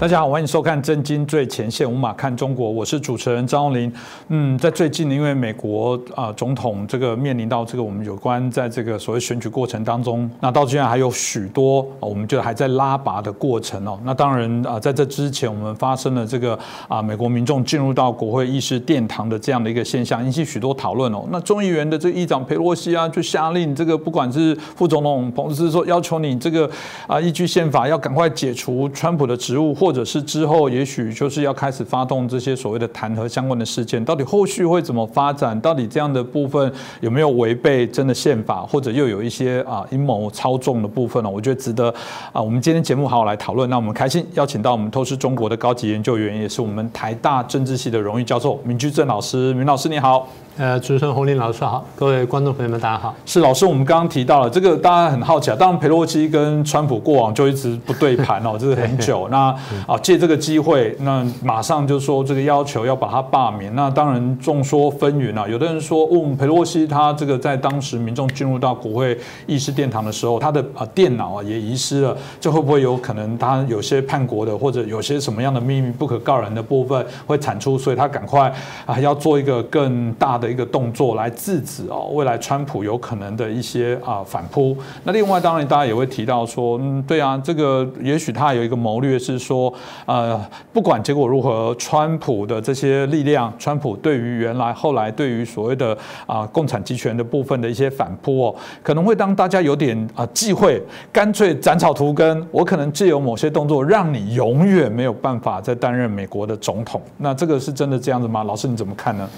[0.00, 3.92] 大家好，欢迎收看《震惊最前线》，无马看中国，我是主持人张荣林。
[4.28, 14.00] 嗯，在最近呢，因为美国啊总统这个面临到这个我们有关在这个所谓选举过程当中，那到现在还有许多我们觉得还在拉拔的过程哦。
[14.02, 16.58] 那当然啊，在这之前，我们发生了这个
[16.88, 21.26] 啊美国民众进入到国会议事殿堂的这样的一个现象，引起许多讨论哦。
[21.30, 26.66] 那众议员的这议长佩洛西啊，就下令这个不管是副总统彭斯说要求你这个
[27.06, 35.60] 啊依据宪法要赶快解除川普的职务或或者是之后，也许就是要开始发动这些所谓的弹劾相关的事件，到底后续会怎么发展？
[35.60, 41.28] 到底这样的部分有没有违背真的宪法，或者又有一些啊阴谋操纵的部分呢？
[41.28, 41.92] 我觉得值得
[42.32, 43.68] 啊，我们今天节目好好来讨论。
[43.68, 49.52] 那我们开心邀请到我们透视中国的高级研究员，也是我们台大政治系的荣誉教授明居正老师。
[49.54, 50.28] 明老师你好。
[50.60, 53.14] 呃，主持人洪林老师好，各位观众朋友们大家好。
[53.24, 55.56] 是老师，我们刚刚提到了这个，大家很好奇啊。
[55.58, 59.26] 当然，佩洛西跟川普过往就一直不对盘哦， 这是很久。
[59.30, 59.46] 那
[59.86, 63.74] 啊，借这个机会，那马上就说这个要求要把他罢免。
[63.74, 65.48] 那当然众说纷纭啊。
[65.48, 77.78] 有的人说，嗯佩洛西他这个在当时民众进入到国会议事殿堂的时候，他的啊电脑啊也遗失了，这会不会有可能他有些叛国的或者有些什么样的秘密不可告人的部分会产出？
[77.78, 78.52] 所以他赶快
[78.84, 80.49] 啊要做一个更大的。
[80.50, 84.76] 一个动作来制止哦，未来川普有可能的一些啊反扑。
[85.04, 89.72] 那另外，当然大家也会提到说，嗯，对啊，这个也许他有一个谋略是说，
[90.06, 90.40] 呃，
[90.72, 102.46] 不管结果如何，川普的这些力量，川普对于原来后来对于所谓的啊共产集权的部分的一些反扑哦，可能会当大家有点啊忌讳，干脆斩草除根。
[102.50, 107.00] 我可能借由某些动作，让你永远没有办法再担任美国的总统。
[107.18, 108.42] 那这个是真的这样子吗？
[108.44, 109.28] 老师你怎么看呢？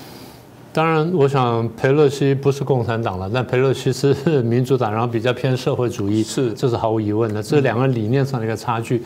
[0.73, 9.03] 当然，我想佩洛西不是共产党了，但佩洛西是民主党，然后比较偏社会主义，是，这是毫无疑问的，这是两个理念上的一个差距。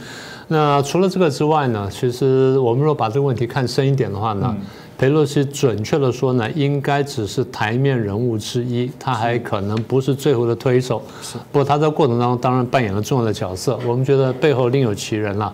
[0.46, 4.56] 那除了这个之外呢，其实我们若把这个问题看深一点的话呢，
[4.96, 11.02] 佩洛西准确的说呢，应该只是台面人物之一，他还可能不是最后的推手。
[11.20, 13.76] 是，不过他在过程当中当然扮演了重要的角色。
[13.84, 15.52] 我们觉得背后另有其人了。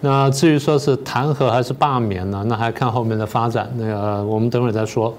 [0.00, 2.44] 那至于说是弹劾还是罢免呢？
[2.46, 3.68] 那还看后面的发展。
[3.76, 5.12] 那个我们等会儿再说。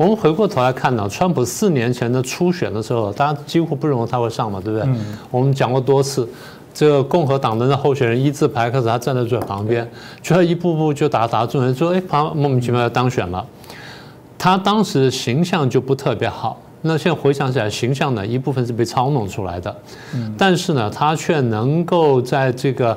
[0.00, 4.88] 我们回过头来看呢，川普四年前的初选的时候，大家几乎不认为他会上嘛，对不对？
[5.30, 6.26] 我们讲过多次，
[6.72, 9.86] 这个共和党的那候选人一字排开，他站在最旁边，
[10.22, 13.44] 最后一步步就打打中人，说哎，他莫名其妙要当选了。
[14.38, 16.58] 他当时形象就不特别好。
[16.80, 19.76] 那现在回想起来，形象呢一部分是被操弄出来的，
[20.38, 22.96] 但是呢，他却能够在这个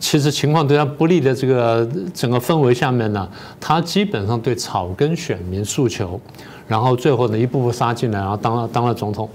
[0.00, 3.28] 其实情况对他不利的这个整个氛围下面呢，
[3.60, 6.20] 他基本上对草根选民诉求，
[6.66, 9.28] 然后最后呢一步步杀进来，然后当了当了总统。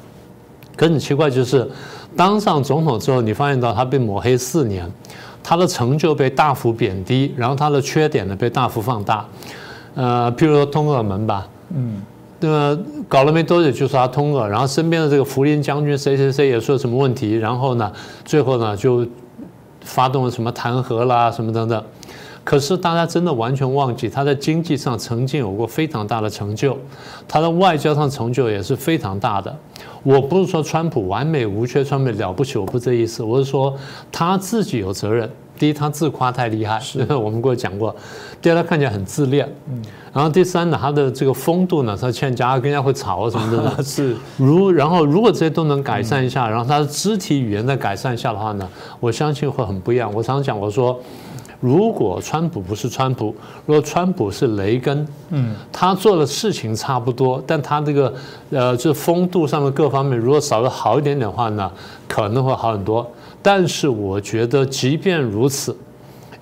[0.76, 1.70] 可很奇怪，就是
[2.16, 4.90] 当上总统之后，你发现到他被抹黑四年，
[5.44, 9.26] 他的成就被大幅贬低，然后他的缺点呢被大幅放大。
[9.96, 12.02] 呃，譬如说通俄门吧，嗯。
[12.40, 12.78] 那么
[13.08, 17.90] 搞了没多久就说他通俄，然后身边的这个福林将军谁谁谁也说什么问题，然后呢，
[18.26, 19.08] 最后呢就
[19.84, 21.84] 发动了什么弹劾啦什么等等。
[22.44, 26.78] 可是大家真的完全忘记他在经济上曾经有过非常大的成就，
[27.26, 29.56] 他的外交上成就也是非常大的。
[30.04, 33.74] 我不是说川普完美无缺，川普了不起，我不这意思，我是说
[34.12, 35.30] 他自己有责任。
[35.58, 36.82] 第一，他自夸太厉害，
[37.16, 37.96] 我们过去讲过；
[38.42, 39.48] 第二，他看起来很自恋。
[39.70, 39.82] 嗯。
[40.14, 43.76] 然后第三呢，他的这个风度呢，他欠佳，跟人家会吵什么的。
[43.84, 44.16] 是。
[44.38, 48.70] 如然后，如果这些都能改善一下，然后他的肢体语言再改善一下的话呢，
[49.00, 50.14] 我相信会很不一样。
[50.14, 51.00] 我常常讲，我说。
[51.60, 53.34] 如果川普不是川普，
[53.66, 58.14] 如果川普是雷根，嗯，他做的事情差不多，但他这个
[58.50, 61.72] 呃，这风度上的各方面，如果稍微好一点点的话呢，
[62.06, 63.10] 可能会好很多。
[63.42, 65.74] 但是我觉得，即便如此。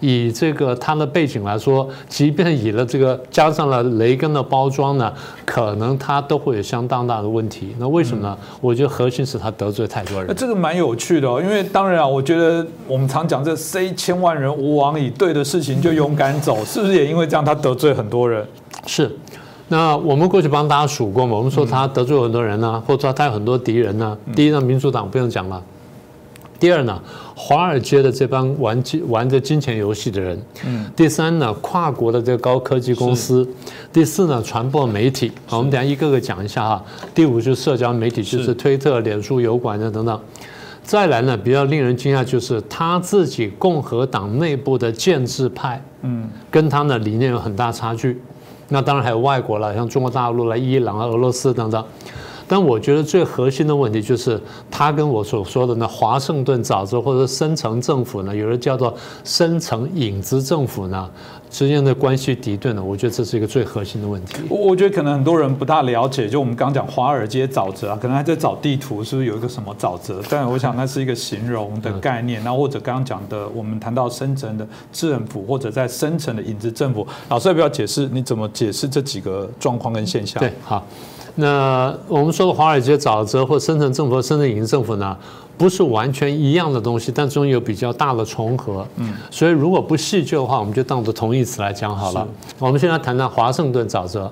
[0.02, 5.14] 以这个他的背景来说，即便以了这个加上了雷根的包装呢，
[5.46, 7.74] 可能他都会有相当大的问题。
[7.80, 8.38] 那为什么呢？
[8.60, 10.26] 我觉得核心是他得罪太多人。
[10.28, 18.46] 那这个蛮有趣的哦，因为当然啊，我觉得我们常讲这 C 千万人吾往矣，对的事情就勇敢走，是不是也因为这样他得罪很多人？
[18.86, 19.16] 是。
[19.68, 24.18] 那我们过去帮大家数过嘛，我们说他得罪很多人呢，或者说他有很多敌人呢。
[24.36, 25.64] 第一呢，民主党不用讲了。
[26.60, 27.02] 第二呢，
[27.44, 33.46] 华尔街的这帮玩金玩着金钱游戏的人，嗯，第三呢，跨国的这个高科技公司，
[33.92, 36.86] 第四呢，传播媒体，好，我们等下一个个讲一下哈。
[37.16, 40.22] 第五就是社交媒体，就是推特、脸书、油管的等等。
[40.84, 48.22] 再来呢，比较令人惊讶就是他自己共和党内部的建制派，嗯，跟他的理念有很大差距。
[48.70, 51.84] 那当然还有外国了，像中国大陆了、伊朗啊、俄罗斯等等。
[52.52, 54.38] 但我觉得最核心的问题就是
[54.70, 58.94] 他跟我所说的那华盛顿沼泽或者深层政府呢，有的叫做
[59.24, 61.10] 深层影子政府呢。
[61.50, 62.82] 之间的关系敌对呢？
[62.82, 64.38] 我觉得这是一个最核心的问题。
[64.50, 70.22] 我我觉得可能很多人不大了解，就我们刚讲华尔街沼泽啊，可能还在找地图，是不是有一个什么沼泽？
[70.30, 72.42] 但我想那是一个形容的概念。
[72.42, 78.08] 那或者刚刚讲的，我们谈到深层的政府，或者在深层的影子政府，老师要不要解释？
[78.14, 80.40] 你怎么解释这几个状况跟现象？
[80.40, 80.86] 对，好。
[81.36, 85.16] 那我们说的华尔街沼泽或深圳政府、深层影子政府呢？
[85.58, 88.84] 不是完全一样的东西，但中有比较大的重合。
[88.96, 92.28] 嗯，所以如果不细究的话，我们就当做同义词来讲好了。
[92.58, 94.32] 我们现在谈谈华盛顿沼泽。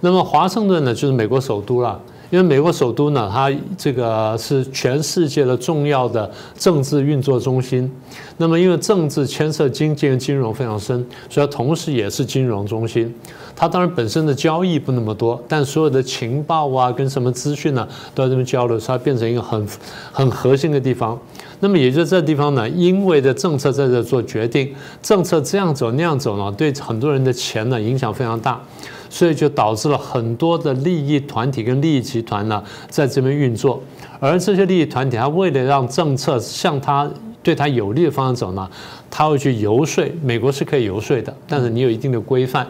[0.00, 2.00] 那么华盛顿呢，就是美国首都了。
[2.30, 7.90] 因为美国首都呢，它这个是全世界的重要的政治运作中心。
[8.38, 13.14] 那么因为政治牵涉经济和金融非常深，所以它同时也是金融中心。
[13.54, 19.66] 它当然本身的交易不那么多，但所有的情报啊，跟什么资讯呢，都在这边交流，所以它变成一个很
[20.12, 21.18] 很核心的地方。
[21.60, 28.60] 那么也就这地方呢，因为的政策在这做决定，政策这样走那样走呢，对很多人的钱呢影响非常大，
[29.08, 33.82] 所以就导致了很多的利益团体跟利益集团呢在这边运作。
[34.18, 37.08] 而这些利益团体，他为了让政策向他
[37.42, 38.68] 对他有利的方向走呢，
[39.10, 40.04] 他会去游说。
[40.22, 42.66] 美国是可以游说的，但是你有一定的规范。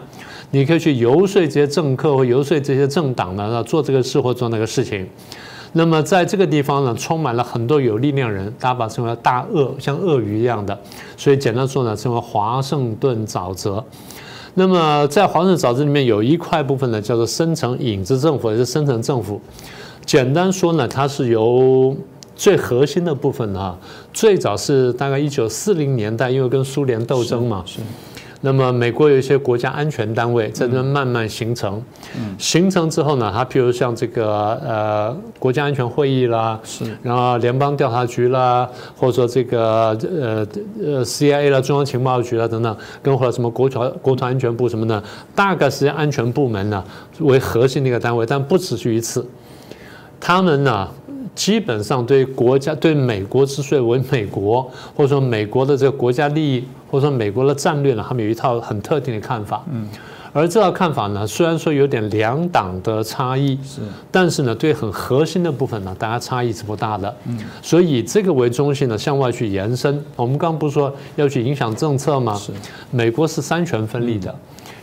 [0.51, 5.07] 你可以去游说这些政客或游说这些政党呢，做这个事或做那个事情。
[5.73, 10.77] 那么在这个地方呢，充满了很多有力量人，大家把它称为大鳄，像鳄鱼一样的。
[11.17, 13.83] 所以简单说呢，称为华盛顿沼泽。
[14.59, 19.39] 那么在华盛顿沼泽里面有一块部分呢，叫做深层影子政府，也是深层政府。
[20.03, 21.95] 简单说呢，它是由
[22.35, 23.77] 最核心的部分啊，
[24.11, 27.63] 最早是大概一九四零年代，因为跟苏联斗争嘛。
[28.47, 31.83] 那么美国有一些国家安全单位在这慢慢形成，
[32.37, 38.65] 形成之后呢，它譬如像这个呃国家安全会议啦，是，然后联邦调查局啦，
[38.95, 39.89] 或者说这个
[40.21, 40.47] 呃
[40.81, 45.03] 呃 CIA 啦，中央情报局啦等等，跟或者什么国团国土安全部什么的，
[45.35, 46.81] 大概是安全部门呢
[47.19, 49.27] 为核心的一个单位，但不止于此，
[50.21, 50.87] 他们呢。
[51.37, 54.63] 基本上对国家、对美国之所以为美国，
[54.95, 59.63] 或者说美国的这个国家利益，或者说美国的战略呢，他们有一套很特定的看法。
[59.71, 59.87] 嗯，
[60.33, 63.81] 而这套看法呢，虽然说有点两党的差异，是，
[64.11, 67.15] 但是呢，对很核心的部分呢，大家差异是不大的。
[67.27, 70.03] 嗯，所以以这个为中心呢，向外去延伸。
[70.15, 72.33] 我们刚刚不是说要去影响政策吗？
[72.33, 72.51] 是，
[72.89, 74.33] 美国是三权分立的。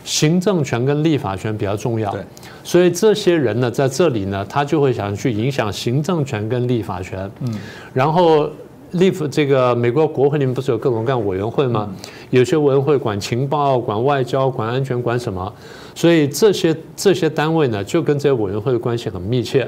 [0.05, 2.21] 行政权跟立法权比较重要，对，
[2.63, 7.53] 所以这些人呢，在这里呢，他就会想去影响行政权跟立法权，嗯，
[7.91, 8.47] 然后
[8.91, 11.89] 立法这个美国国会里面不是有各种各样委员会吗？
[12.29, 15.51] 有些委员会管情报、管外交、管安全、管什么，
[15.95, 19.67] 所以这些这些单位呢，就跟这些委员会的关系很密切。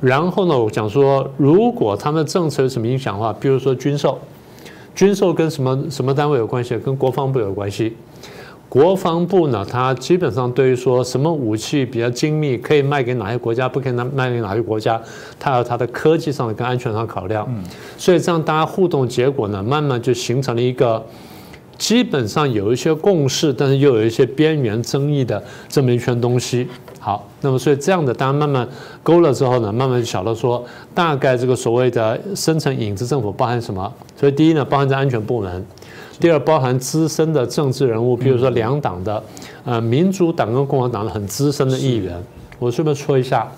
[0.00, 4.18] 然后呢，我讲说，如果他们的政策有什么影响的话，比如说军售，
[4.96, 6.76] 军售跟什么什么单位有关系？
[6.78, 7.96] 跟国防部有关系。
[8.70, 15.02] 国防部呢，它基本上对于说什么武器比较精密，可以卖给哪些国家，不可以卖卖给哪些国家，
[15.40, 17.44] 它有它的科技上的跟安全上考量。
[17.50, 17.64] 嗯，
[17.98, 21.04] 所以这样大家互动结果呢，慢慢就形成了一个
[21.76, 26.68] 基本上有一些共识，但是又有一些边缘争议的这么一圈东西。
[27.00, 28.68] 好，那么所以这样的大家慢慢
[29.02, 33.92] 勾了之后呢，慢慢就晓得说，大概这个所谓的深层影子政府包含什么？
[34.16, 35.66] 所以第一呢，包含在安全部门。
[36.20, 39.22] 第二，包含资深的政治人物，比如说两党的，
[39.64, 42.14] 呃，民主党跟共和党的很资深的议员。
[42.58, 43.50] 我顺便说一下，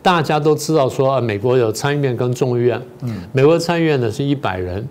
[0.00, 2.80] 大家都知道说，美国有参议院跟众议院。
[3.02, 3.22] 嗯。
[3.32, 4.86] 美国参议院呢是一百人，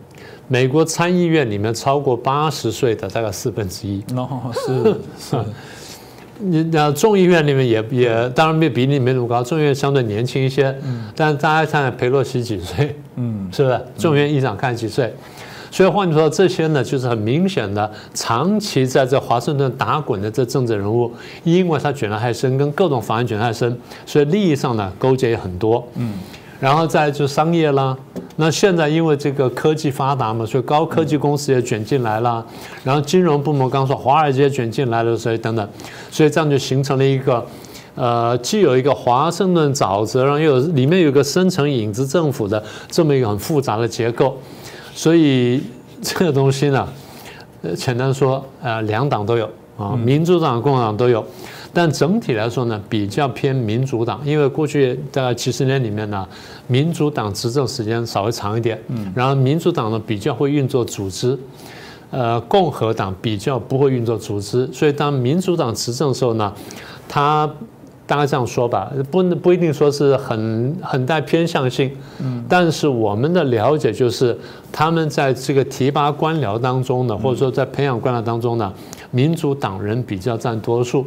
[0.50, 4.04] 美国参议院里面超过八十岁的大概四分之一。
[4.14, 5.38] 哦，是 是。
[6.38, 10.66] 你那众议院里面也也当然没比例没那么高，众议院相对年轻一些。
[10.84, 11.06] 嗯。
[11.16, 12.94] 但大家看佩洛西几岁？
[13.16, 13.82] 嗯，是不是？
[13.98, 15.14] 众议院议长看几岁？
[15.76, 21.12] 所以换句话说，这些呢就是很明显的长期在这华盛顿打滚的这政治人物，
[21.44, 25.86] 因为他卷得太深，跟各种法案卷得太深，所以利益上呢勾结也很多。
[25.96, 26.14] 嗯，
[26.62, 27.94] 然后再就商业啦，
[28.38, 32.46] 那现在因为这个科技发达嘛，所以高科技公司也卷进来了，
[32.86, 35.70] 然后金融部门刚说华尔街卷进来了，所以等等，
[36.10, 37.46] 所以这样就形成了一个，
[37.96, 44.38] 呃，既有一个华盛顿沼泽，然后又有里面有个深层影子政府的这么一个很复杂的结构。
[44.96, 45.62] 所以
[46.02, 46.88] 这个东西呢，
[47.62, 49.48] 呃，简单说，呃，两党都有
[49.78, 51.24] 啊，民主党、共和党都有，
[51.74, 56.26] 但整体来说呢，比较偏民主党，因为过去的几十年里面呢，
[56.68, 61.38] 民主党执政时间稍微长一点，嗯，然后民主党呢比较会运作组织，
[62.12, 66.54] 呃，共和党比较不会运作组织，所以当民主党执政的时候呢，
[67.10, 67.50] 他
[68.08, 74.38] 大概这样说吧，不不一定说是很很带偏向性，嗯，但是我们的了解就是
[74.72, 78.72] 他们在这个提拔官僚当中呢，或者说在培养官僚当中呢，
[79.12, 81.06] 民主党人比较占多数。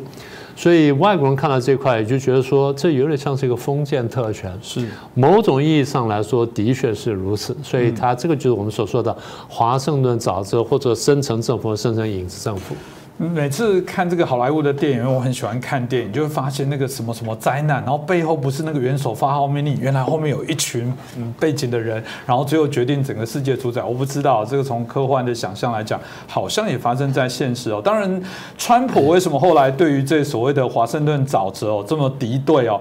[0.56, 4.52] 所以外国人看到这块，也就觉得说，这有点像是一个封建特权。
[4.60, 7.56] 是某种意义上来说，的确是如此。
[7.62, 9.16] 所以它这个就是我们所说的
[9.48, 12.74] 华盛顿沼泽，或者深层政府，深层影子政府。
[13.20, 23.82] 每次看这个好莱坞的电影，我很喜欢看电影，就会发现那个什么什么灾难，然后背后不是那个元首发号命令，原来后面有一群嗯背景的人，然后最后决定整个世界主宰。
[23.82, 27.82] 我不知道这个从科幻的想象来讲，好像也发生在现实哦。
[27.84, 28.22] 当然，
[28.56, 32.80] 川普为什么后来对于这所谓的华盛顿沼泽哦这么敌对哦？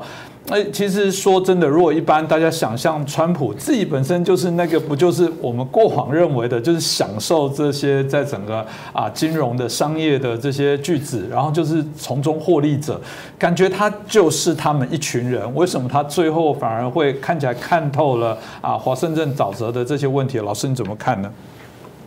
[0.49, 12.97] 哎，其实说真的，如果一般大家想象川普自己本身就是那个，不就是我们过往认为的，就是享受这些在整个啊金融的商业的这些巨子，然后就是从中获利者，
[13.37, 15.53] 感觉他就是他们一群人。
[15.53, 20.37] 为什么他最后反而会看起来看透了啊华盛顿沼泽的这些问题？
[20.39, 21.29] 老师你怎么看呢？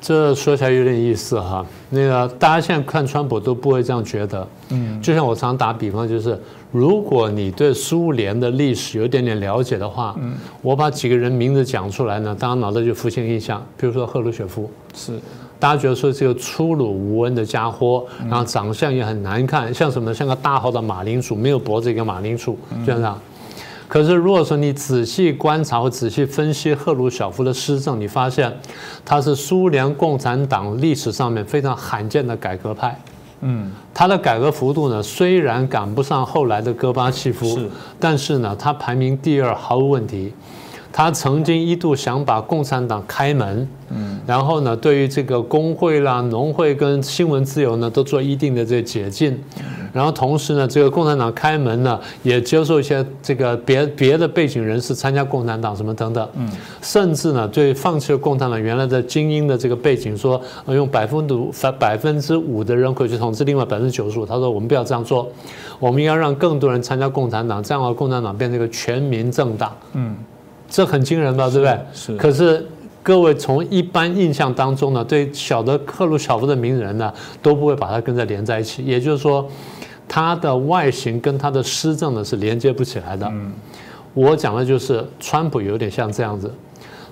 [0.00, 1.62] 这说起来有点意思哈。
[1.90, 6.40] 那个大家现在看川普都不会这样觉得，嗯，就像我常打比方，就是
[6.72, 13.64] 如果你对苏联的历史有一点点了解的话，嗯，我把几个人名字讲出来呢，大家脑袋就浮现印象。
[13.76, 15.18] 比如说赫鲁雪夫，是
[15.58, 23.20] 大家觉得说这个粗鲁无恩的家伙，然后长相也很难看，像什么像个大号的马铃薯，没有脖子一个马铃薯，就这样。
[23.88, 28.56] 可是，如果说你仔细观察或仔细分析赫鲁晓夫的施政，你发现
[29.04, 32.96] 他是苏联共产党历史上面非常罕见的改革派。
[33.40, 37.68] 嗯，他的改革幅度呢，虽然赶不上后来的戈巴契夫，是，
[37.98, 40.32] 但是呢，他排名第二毫无问题。
[40.92, 49.40] 他曾经一度想把共产党开门，嗯，然后呢，对于这个工会啦、农会跟新闻自由呢，都做一定的这个解禁，
[49.92, 56.50] 然后同时呢，这个共产党开门呢，也接受一些这个别别的背景人士参加共产党什么等等，嗯，
[56.82, 65.30] 甚至呢，对放弃了共产党原来的精英的这个背景，说用百分之百百分之五的人口去统治另外百分之九十五，他说我们不要这样做，
[65.78, 70.16] 我们要让更多人参加共产党，这样的话共产党变成一个全民政党，嗯。
[70.70, 71.78] 这很惊人吧，对不对？
[71.92, 72.16] 是。
[72.16, 72.64] 可是
[73.02, 77.12] 各位从一般印象当中呢，对小的克鲁晓夫的名人呢，
[77.42, 78.84] 都不会把它跟着连在一起。
[78.84, 79.46] 也就是说，
[80.06, 83.26] 他的外形跟他的施政呢是连接不起来的。
[83.30, 83.52] 嗯。
[84.14, 86.52] 我讲的就是川普有点像这样子。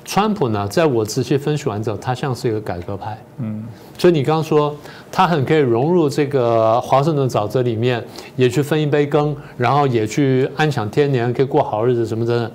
[0.04, 3.18] 川普呢，在我仔细分析完之后，他像是一个改革派。
[3.38, 3.64] 嗯。
[3.98, 4.74] 所以你刚刚说
[5.10, 8.02] 他很可以融入这个华盛顿沼泽里面，
[8.36, 12.50] 也去分一杯羹，然后也去安享天年，可以过好日子什么的。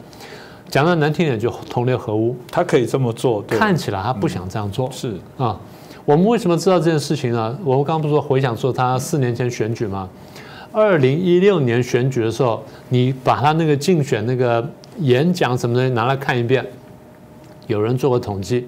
[0.73, 2.35] 讲的难听点，就同流合污。
[2.49, 4.89] 他可以这么做，看起来他不想这样做。
[4.91, 5.55] 是啊，
[6.03, 7.55] 我们为什么知道这件事情呢？
[7.63, 10.09] 我们刚刚不是说回想说他四年前选举吗？
[10.71, 16.65] 二零一六年选举的时候，你把他那个竞选那个演讲什么东西拿来看一遍，
[17.67, 18.67] 有人做过统计，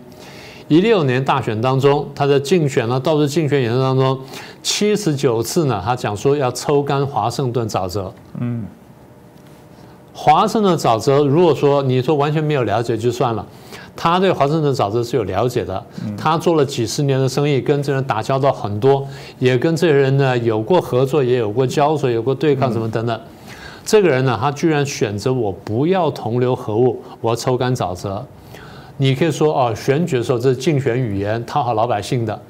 [0.67, 4.19] 一六年大选当中，他的竞选呢，到处竞选演说当中，
[4.61, 8.13] 七十九次呢，他讲说要抽干华盛顿沼泽。
[8.39, 8.63] 嗯。
[10.17, 13.45] 华盛顿沼泽，如果说你说完全没有了解就算了，
[13.97, 15.85] 他对华盛顿沼泽是有了解的，
[16.17, 19.05] 他做了几十年的生意，跟这人打交道很多，
[19.39, 23.19] 也跟这些人呢有过合作，也有过交手，有过对抗什么等等。
[23.83, 28.25] 这个人呢，他居然选择我不要同流合污，我要抽干沼泽。
[28.95, 32.41] 你可以说哦，选举的时候这是竞选语言，讨好老百姓的。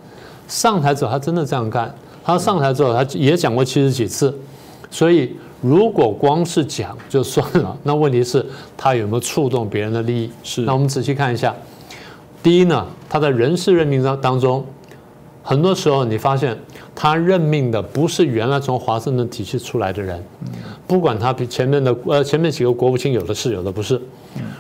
[0.48, 1.92] 上台之后他真的这样干，
[2.24, 4.32] 他上台之后他也讲过七十几次，
[4.90, 5.36] 所以。
[5.62, 8.46] 如果光是讲就算了，那问题是
[8.78, 10.30] 他有没有触动别人的利益？
[10.44, 10.62] 是。
[10.62, 11.56] 那我们仔细看一下，
[12.44, 14.64] 第一呢，他在人事任命当当中，
[15.42, 16.56] 很多时候你发现
[16.94, 20.24] 他任命的不是原来从华盛顿体系出来的人，
[20.86, 24.00] 不管他比前面的呃前面几个国务卿有的是有的不是，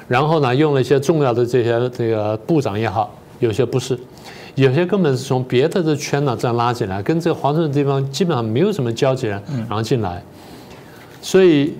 [0.07, 3.99] 然后呢用了一些重要的这些这个部长也好，有些不是，
[4.55, 10.23] 有些根本是从别的这圈呢这样拉进来，跟这个华盛顿地方基本上没有什么交集人，然后进来。
[11.21, 11.73] 所以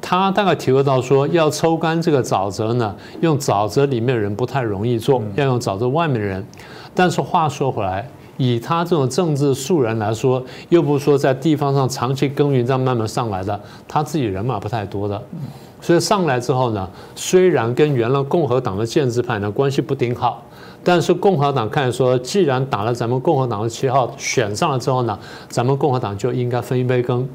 [0.00, 6.44] 他大概体会到说，要抽干这个沼泽呢，用沼泽里面人不太容易做，要用沼泽外面的人。
[6.94, 15.20] 但是话说回来，以他这种政治素人来说，又不是说在地方上长期耕耘这样慢慢上来的，他自己人马不太多的。
[15.80, 20.42] 所以上来之后呢，虽然跟原来共和党的建制派呢关系不顶好，
[20.84, 27.28] 但是共和党看说，既然打了咱们共和党的旗号，选上了之后呢，咱们共和党就应该分一杯羹。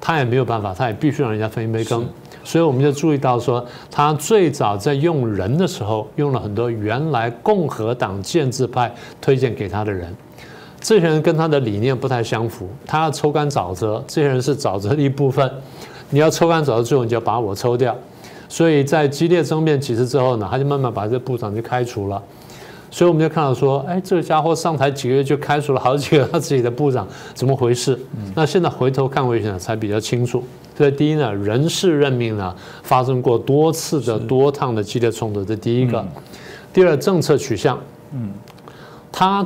[0.00, 2.06] 他也没有办法，他也必须让人家分一杯羹，
[2.44, 10.16] 所以我们就注意到说，他最早在用人的时候，用了很多原来共和党建制派推荐给他的人，
[10.80, 15.50] 这些人跟他的理念不太相符，他要抽干沼泽，这些人是沼泽的一部分，
[16.10, 17.92] 你要抽干沼泽之后，你就要把我抽掉。
[18.48, 22.22] 所以在激烈争辩几次之后呢，他就慢慢把这部长就开除了。
[22.90, 27.98] 所以我们就看到说，哎，这个家伙上台几个月就开除了好几个他自己的部长，怎么回事？
[28.34, 30.42] 那现在回头看回去呢，才比较清楚。
[30.76, 36.04] 所以第一呢，人事任命呢发生过多次的多趟的激烈冲突，这第一个。
[36.72, 37.78] 第二，政策取向，
[38.12, 38.30] 嗯，
[39.10, 39.44] 他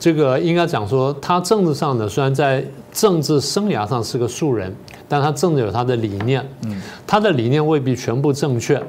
[0.00, 4.74] 这个应该讲说，他政治上呢，虽然在政治生涯上是个素人，
[5.08, 8.82] 但他政治有他的理念，嗯，他的理念未必全部正确。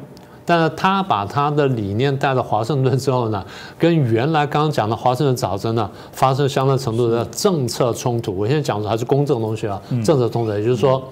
[0.49, 3.45] 但是他把他的理念带到华盛顿之后呢，
[3.77, 8.33] 跟原来刚刚讲的华盛顿早晨呢发生相当程度的政策冲突。
[8.33, 11.03] 我现在讲的还是公正东西啊，政策冲突，也就是说，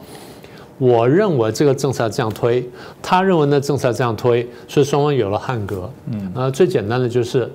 [0.78, 2.66] 我认为这个政策这样推，
[3.02, 5.90] 他认为那政策这样推，所以双方有了汉格。
[6.06, 7.52] 嗯，呃，最简单的就是，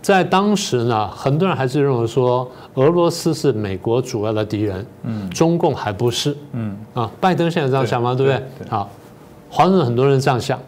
[0.00, 8.14] 在当时呢，很多人还是认为说俄罗斯是美国主要的敌人，嗯，中共还不是，嗯，啊，拜登现在这样想吗？
[8.14, 8.42] 对不对？
[8.70, 8.88] 好，
[9.50, 10.58] 华盛顿很多人这样想。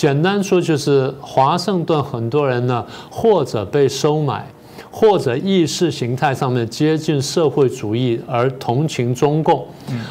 [0.00, 4.50] 简单说就是华盛顿很多人呢，或者被收买，
[4.90, 9.62] 或者意识形态上面接近社会主义而同情中共，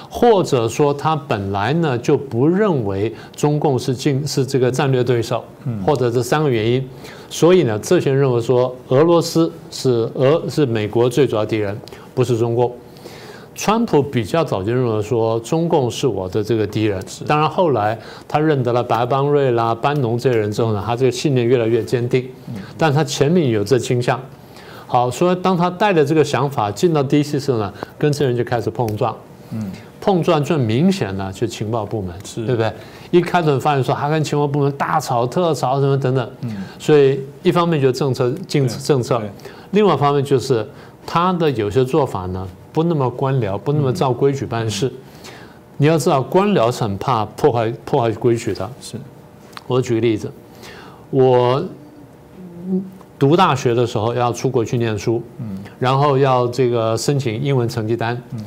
[0.08, 5.44] 或者说他本来呢就不认为中共是进是这个战略对手，
[5.84, 6.88] 或者这三个原因，
[7.28, 11.76] 所以呢这些人认为说俄罗斯是俄是美国最主要敌人，
[12.14, 12.72] 不是中共。
[13.62, 16.98] 川普比较早就认为说中共是我的这个敌人，
[17.28, 22.26] 当然后来他认得了白邦瑞啦、班农这些人之后呢，他这个信念越来越坚定。
[22.78, 24.18] 但他前面有这倾向。
[24.88, 29.14] 好，所以当他带着这个想法进到 DC 时候呢，跟这人就开始碰撞。
[29.52, 32.72] 嗯，碰撞最明显的就情报部门，是对不对？
[33.12, 36.32] 一开始发现说他跟情报部门大吵特吵什么等等。
[36.44, 39.22] 嗯，所以一方面就政策禁止政策，
[39.72, 40.66] 另外一方面就是
[41.06, 42.48] 他的有些做法呢。
[42.72, 44.92] 不那么官僚，不那么照规矩办事。
[45.78, 48.70] 你要知道，官僚是很怕破坏破坏规矩的。
[48.82, 48.98] 是，
[49.66, 50.30] 我举个例子，
[51.10, 51.64] 我
[53.18, 58.44] 读大学的时候要出国去念书，嗯，然后要这个申请英文成绩单，嗯，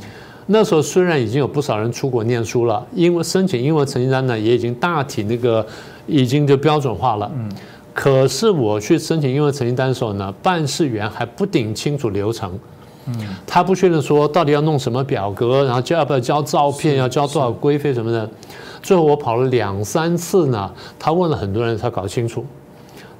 [0.47, 5.67] 那时候虽然已经有不少人出国念书了，因为申请英文成绩单呢也已经大体那个
[6.07, 7.51] 已经就标准化了，嗯，
[7.95, 12.59] 可是我去申请英文成绩单的时候呢，办事员还不顶清楚流程。
[13.07, 13.15] 嗯，
[13.47, 18.29] 他不确定说到底要弄什么表格，然后交要不要交照片，要交多少规费什么的。
[18.83, 22.45] 最后我跑了两三次呢，他问了很多人才搞清楚。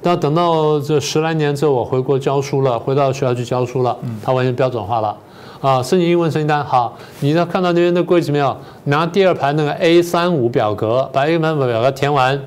[0.01, 5.15] 那等到这十来年之后，我回国教书了，回到学校去教书了，他完全标准化了。
[5.61, 8.57] 啊，申请英文成绩单，好，你要看到那边的规矩没有？
[8.83, 12.37] 拿第二排那个 A 三五表格，把 A 三五表格填完，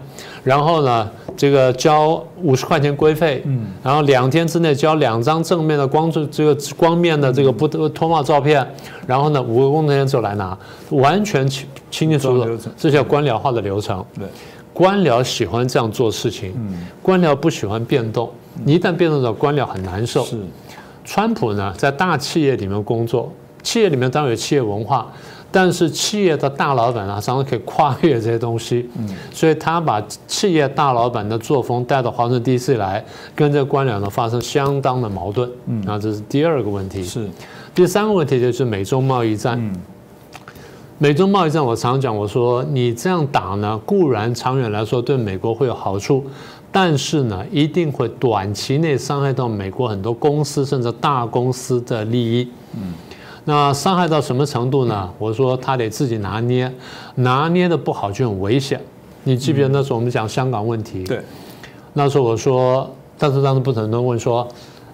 [0.46, 1.10] 然后呢？
[1.36, 8.66] 这个交五十块钱规费，嗯，然后两天之内交两张正面的光这个光面的这个不脱帽照片，
[9.06, 10.56] 然后呢五个工作人员就来拿，
[10.88, 14.02] 完全清清清楚楚，这叫官僚化的流程。
[14.18, 14.26] 对，
[14.72, 18.30] 官僚喜欢这样做事情，嗯，官僚不喜欢变动，
[18.64, 20.24] 一旦变动了，官僚很难受。
[20.24, 20.38] 是，
[21.04, 23.30] 川普呢在大企业里面工作，
[23.62, 25.12] 企业里面当然有企业文化。
[25.58, 33.02] 但是企业的大老板啊，常常可以跨越这些东西，嗯，所以他把企业大老板的作风带到华盛顿 DC 来，
[33.34, 37.02] 跟这个官僚呢发生相当的矛盾，嗯，啊，这是第二个问题。
[37.02, 37.26] 是，
[37.74, 39.58] 第三个问题就是美中贸易战。
[39.58, 39.74] 嗯，
[40.98, 46.22] 美中贸易战，我常讲，我说你这样打呢，固然长远来说对美国会有好处，
[46.70, 52.46] 但是呢，一定会短期内伤害到美国很多公司甚至大公司的利益。
[52.74, 52.92] 嗯。
[53.48, 55.08] 那伤害到什么程度呢？
[55.20, 56.70] 我说他得自己拿捏，
[57.14, 58.80] 拿捏的不好就很危险。
[59.22, 61.04] 你记不记得那时候我们讲香港问题？
[61.04, 61.20] 对。
[61.92, 64.46] 那时候我说，但是当时不很多人问说，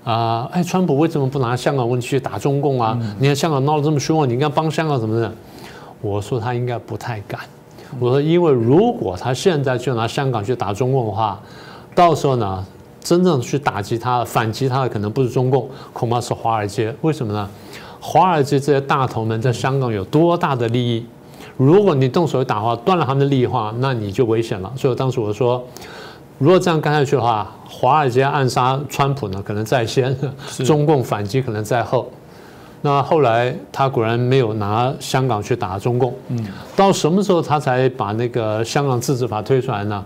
[0.05, 2.99] 啊，哎，川普为什么不拿香港问题去打中共啊？
[3.19, 5.33] 你看香港闹得这么凶啊，你应该帮香港什么的？
[6.03, 7.41] 我说他应该不太敢。
[7.99, 11.41] 我说，因为如果他现在就拿香港去打中共的话，
[11.95, 12.63] 到时候呢，
[13.01, 16.95] 真正去打击他、反击他的可能不是中共，恐怕是华尔街。
[17.01, 17.49] 为什么呢？
[18.05, 21.07] 华尔街这些大头们在香港有多大的利益？
[21.57, 24.73] 如果你动手打话，断了他们的利益话，那你就危险了。
[24.77, 25.63] 所以当时我说，
[26.39, 30.13] 如果这样干下去的话，华尔街暗杀川普呢，可能在先；
[30.65, 32.11] 中共反击可能在后。
[32.81, 36.13] 那后来他果然没有拿香港去打中共。
[36.27, 36.45] 嗯。
[36.75, 40.05] 到什么时候他才把那个香港自治法推出来呢？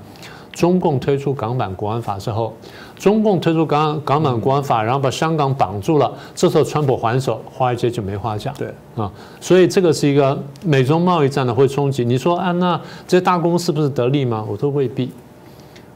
[0.52, 2.54] 中共推出港版国安法之后。
[2.98, 6.12] 中共推出港港版国安法，然后把香港绑住了。
[6.34, 8.54] 这时候川普还手，华尔街就没话讲。
[8.58, 12.04] 对啊，所以这个是一个美中贸易战的会冲击。
[12.04, 14.44] 你说啊，那这些大公司不是得利吗？
[14.48, 15.10] 我说未必。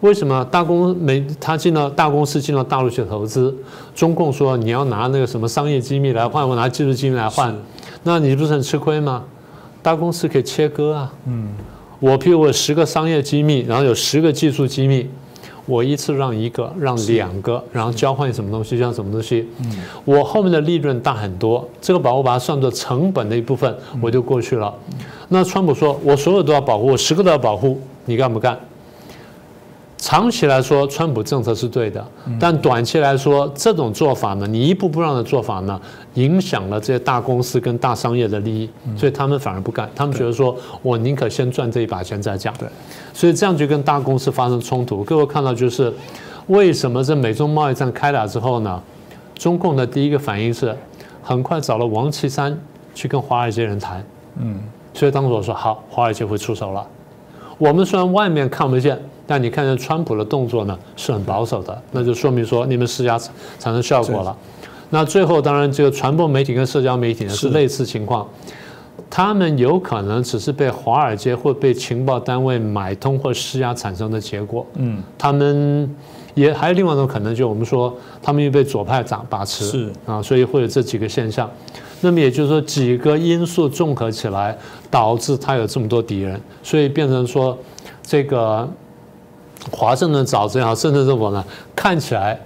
[0.01, 3.55] 为什么大公美他进到大公司进到大陆去投资？
[3.95, 7.55] 中共说你要拿那个什么商业机密来换，我拿技术机密来换，
[8.05, 9.25] 那你不是很吃亏吗？
[9.83, 11.13] 大公司可以切割啊。
[11.27, 11.49] 嗯，
[11.99, 15.07] 我譬如我有十个商业机密，然后有十个技术机密，
[15.70, 19.70] 我一次让一个，让两个，然后交换什么东西，像什么东西，嗯，
[20.04, 24.74] 我后面的利润大很多，这个保护把它算作成本的一部分，我就过去了。
[25.28, 28.59] 那川普说，我所有都要保护，我十个都要保护，你干不干？
[30.01, 32.03] 长期来说，川普政策是对的，
[32.39, 35.79] 但短期来说，这种做法呢，你一步步让的做法呢，
[36.15, 42.53] 影响了这些大公司跟大商业的利益，所以他们反而不干，他们觉得说我宁可先赚这一把钱再讲。
[42.59, 42.67] 对，
[43.13, 45.05] 所以这样就跟大公司发生冲突。
[45.05, 45.93] 各位看到就是
[46.47, 48.83] 为什么这美中贸易战开打之后呢，
[49.35, 50.75] 中共的第一个反应是
[51.23, 52.59] 很快找了王岐山
[52.95, 54.03] 去跟华尔街人谈，
[54.41, 54.59] 嗯，
[54.95, 56.87] 所以当时我说好，华尔街会出手了。
[57.59, 58.99] 我们虽然外面看不见。
[59.31, 63.16] 但你看见川普的动作呢，是很保守的，那就说明说你们施压
[63.61, 64.37] 产生效果了。
[64.88, 68.27] 那最后当然这个传播媒体跟社交媒体呢是类似情况，
[69.09, 74.66] 他们有可能只是被华尔街或被情报单位买通或施压产生的结果。
[74.75, 75.88] 嗯，他们
[76.35, 81.49] 也还有另外一种可能，就我们说他们又被左派掌把持，是啊，所以会有这几个现象。
[82.01, 84.59] 那么也就是说几个因素综合起来，
[84.90, 87.57] 导致他有这么多敌人，所以变成说
[88.03, 88.69] 这个。
[89.70, 91.44] 华盛顿沼泽也好，甚至政府呢，
[91.75, 92.38] 看起来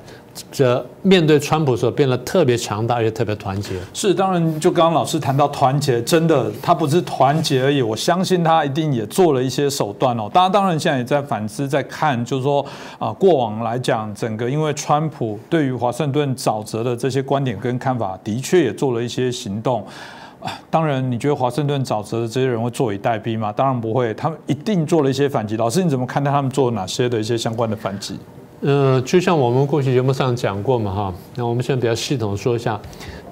[0.50, 3.74] 这面对川普的时候变得特别强大，而且特别团结。
[3.92, 10.28] 是，当然，就刚刚老师谈到团结，真的他不是团结而已，我相信他一定也做了一些手段哦。
[10.32, 12.66] 大家当然现在也在反思，在看，就是说
[12.98, 19.86] 啊，过往来讲，整个因为川普对于华盛顿沼泽的这些观点跟看法，的确也做了一些行动。
[20.70, 23.52] 当然，你觉得华盛顿沼泽的这些人会坐以待毙吗？
[23.52, 25.56] 当然不会，他们一定做了一些反击。
[25.56, 28.18] 老师，你怎么看待他们做哪些的一些相关的反击？
[28.60, 32.78] 呃，就像我们过去节目上讲过嘛，哈，那我们现在比较系统说一下。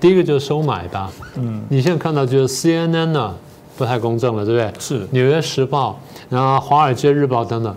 [0.01, 3.35] 第一个就是收买吧，嗯，你现在看到就是 CNN 呢
[3.77, 4.81] 不太公正了，对不对？
[4.81, 5.07] 是。
[5.11, 5.98] 纽约时报，
[6.29, 7.75] 然后华尔街日报等等，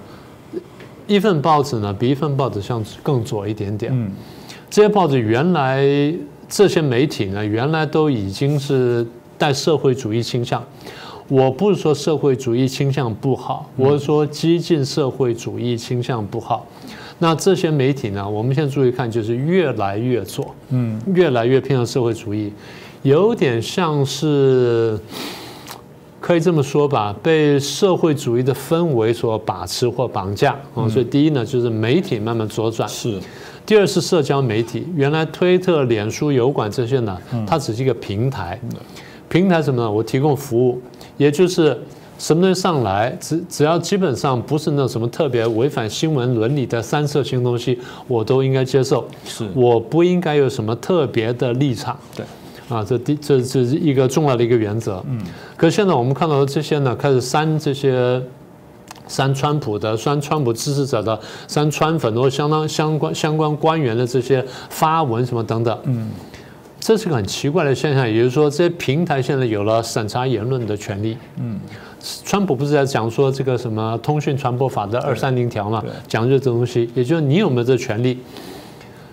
[1.07, 3.91] 一份报纸呢比一份报纸像更左一点点。
[3.93, 4.11] 嗯，
[4.69, 5.85] 这些报纸原来
[6.47, 9.05] 这些媒体呢原来都已经是。
[9.37, 10.63] 带社会主义倾向，
[11.27, 16.65] 我不是说社会主义倾向不好，我是说激进社会主义倾向不好。
[17.17, 18.29] 那这些媒体呢？
[18.29, 22.51] 我们现在注意看，就是越来越左，嗯，越来越偏向社会主义，
[23.03, 24.99] 有点像是
[26.19, 30.89] 可以这么说吧，被社会主义的氛围所把持或绑架啊。
[30.89, 33.17] 所以第一呢，就是媒体慢慢左转；是，
[33.65, 37.17] 第二是社交媒体，原来推特、脸书、油管这些呢，
[37.47, 38.59] 它只是一个平台。
[39.29, 39.91] 平台什么呢？
[39.91, 40.81] 我提供服务，
[41.17, 41.77] 也就是
[42.17, 49.05] 什么东西上来，只只要基本上不是那种什么特别违反新闻伦理的三色性东西，我都应该接受。
[49.25, 51.97] 是，我不应该有什么特别的立场。
[52.15, 52.25] 对，
[52.69, 55.03] 啊，这第这这是一个重要的一个原则。
[55.09, 55.19] 嗯。
[55.57, 58.21] 可现在我们看到的这些呢，开始删这些
[59.07, 65.77] 删川普的、删川普支持者的、删川粉或相当相关相关官员的这些发文什么等等。
[65.83, 66.09] 嗯。
[66.85, 71.17] 这是个很奇怪的现象，也就是说，这些平台现在有了审查言论的权利。
[71.37, 71.59] 嗯，
[72.23, 78.19] 川普不是在讲说这个什么通讯传播法的二三零条嘛，讲就这东西，也就是你有没有这权利？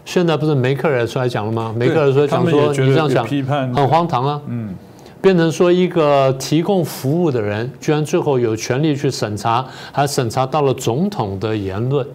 [0.05, 1.75] 现在不是梅克尔出来讲了吗？
[1.75, 4.39] 梅克尔说讲说你这样讲很荒唐啊。
[4.49, 4.75] 嗯，
[5.23, 12.07] 变成说一个提供服务的人，居然最后有权利去审查，还审查到了总统的言论，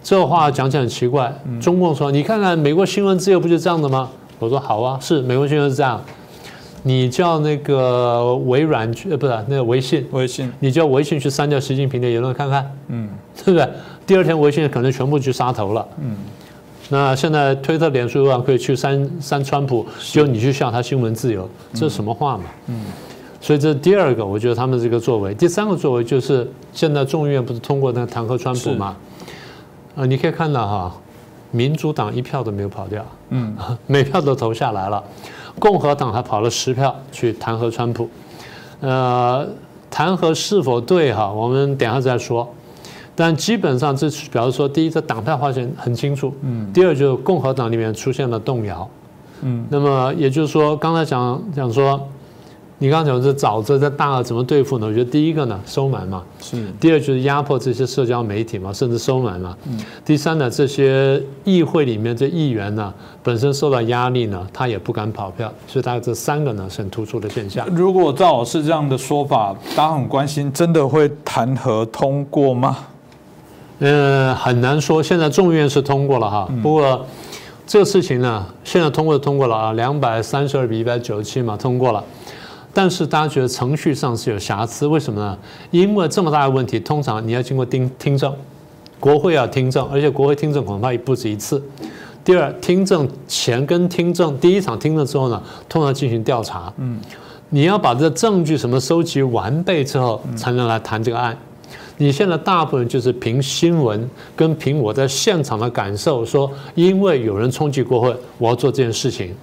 [0.00, 1.36] 这话讲起来很奇怪。
[1.60, 4.08] 中共说，你看看美国新闻自由不就这样的吗？
[4.40, 6.02] 我说好啊，是美国新闻是这样，
[6.82, 13.06] 你叫那个微软去，呃，不是那个微信，微信，你叫微信去删掉习近平的言论看看，嗯，
[13.44, 13.68] 对不对？
[14.06, 16.16] 第二天微信可能全部去杀头了，嗯，
[16.88, 22.44] 那现在推特、脸书上可以去删删川普，就你去向他新闻自由，这是什么话嘛？
[22.68, 22.80] 嗯，
[23.42, 28.96] 所以这是第二个，我觉得他们这个作为，第三个作为就是现在众议院不是通过那个弹劾川普嘛？
[29.96, 30.96] 啊，你可以看到哈。
[31.50, 35.02] 民主党一票都没有跑掉，嗯， 每票都投下来了。
[35.58, 38.08] 共和党还跑了十票去弹劾川普，
[38.80, 39.46] 呃，
[39.90, 41.30] 弹劾是否对哈？
[41.30, 42.48] 我们等下再说。
[43.14, 46.72] 但基本上这表示说，第一，这党派划线很清楚，嗯。
[46.72, 48.88] 第二，就是共和党里面出现了动摇，
[49.42, 49.66] 嗯。
[49.68, 52.00] 那么也就是说，刚才讲讲说。
[52.82, 54.86] 你刚刚讲这沼泽在大怎么对付呢？
[54.86, 56.66] 我觉得第一个呢，收买嘛；是。
[56.80, 59.54] 第二就是压迫这些社交媒体嘛，甚至收买嘛。
[59.68, 59.78] 嗯。
[60.02, 62.90] 第三呢，这些议会里面这议员呢，
[63.22, 67.66] 本身受到压力呢，他也不敢跑票，所以大概这三个呢是很突出的现象。
[67.66, 72.78] 如果赵老师这样的说法，大家很关心，真的会弹劾通过吗？
[73.80, 75.02] 呃，很难说。
[75.02, 77.04] 现在众院是通过了哈，不过
[77.66, 82.02] 这个事情呢，现在通过通过了啊，两百三十二比一百九十七嘛，通过了。
[82.72, 85.36] 但是大家觉得程序上是有瑕疵，为什么呢？
[85.70, 88.32] 因为这么大的问题，通常你要经过听听证，
[88.98, 91.62] 国会要听证，而且国会听证恐怕也不止一次。
[92.24, 96.72] 第二，听证前跟听证第一场听证之后呢，通常进行调查。
[96.76, 97.00] 嗯，
[97.48, 101.36] 你要把这证据什么收集完备之后，才能来谈这个案。
[101.96, 109.34] 你现在大部分就是凭新闻跟凭我在现场的感受，说因为有人冲击国会，我要做这件事情。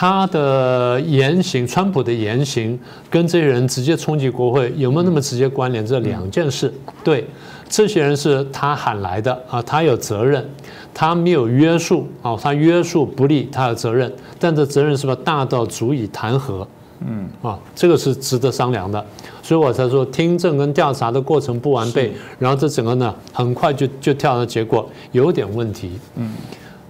[0.00, 2.78] 他的言行，川普的言行
[3.10, 5.84] 跟这些人直接冲击国会有没有那么直接关联？
[5.84, 6.72] 这两件事。
[7.02, 7.26] 对，
[7.68, 10.48] 这些人是他喊来的啊，他有责任，
[10.94, 16.64] 他没有约束啊，他约束不利，他有责任，但这责任是不是大到足以弹劾？
[17.00, 19.04] 嗯，啊，这个是值得商量的，
[19.42, 25.90] 所以我才说听证跟调查的过程不完备，然后这整个呢很快就就跳到结果有点问题。
[26.14, 26.34] 嗯。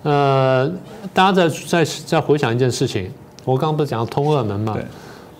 [0.04, 0.70] 呃，
[1.12, 3.10] 大家再再再回想一件事情，
[3.44, 4.76] 我刚刚不是讲通俄门嘛？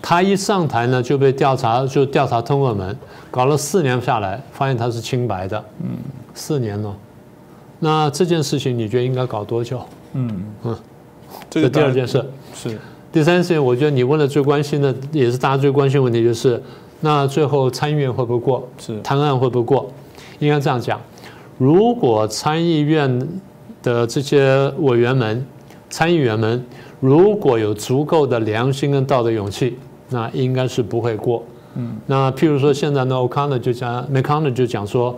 [0.01, 2.95] 他一上台呢就被调查，就调查通俄门，
[3.31, 5.63] 搞了四年下来，发现他是清白的。
[5.81, 5.89] 嗯，
[6.33, 6.95] 四年了。
[7.79, 9.81] 那这件事情你觉得应该搞多久？
[10.13, 10.77] 嗯嗯，
[11.49, 12.77] 这第二件事是
[13.11, 16.61] 第三件事情，我觉得你问的最关心的也是大家最关心问题，就是
[16.99, 18.67] 那最后参议院会不会过？
[18.77, 19.89] 是，谈案会不会过？
[20.39, 20.99] 应该这样讲，
[21.57, 23.27] 如果参议院。
[23.81, 25.45] 的这些委员们、
[25.89, 26.63] 参议员们，
[26.99, 29.77] 如果有足够的良心跟道德勇气，
[30.09, 31.43] 那应该是不会过。
[31.75, 35.15] 嗯，那譬如说现在呢，O'Connor 就讲，McConnell 就讲说，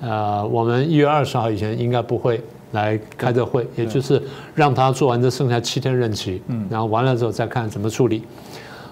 [0.00, 2.40] 呃，我们一月二十号以前应该不会
[2.72, 4.22] 来开这会，也就是
[4.54, 8.22] 让他做完这剩下七天任期，嗯，然后完了之后再看怎么处理。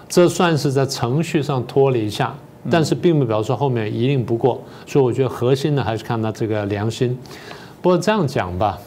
[0.09, 2.35] 这算是在程序上拖了一下，
[2.69, 4.61] 但是并不表示说后面一定不过。
[4.85, 7.17] 所以我觉得核心呢还是看他这个良心。
[7.81, 8.77] 不过这样讲吧。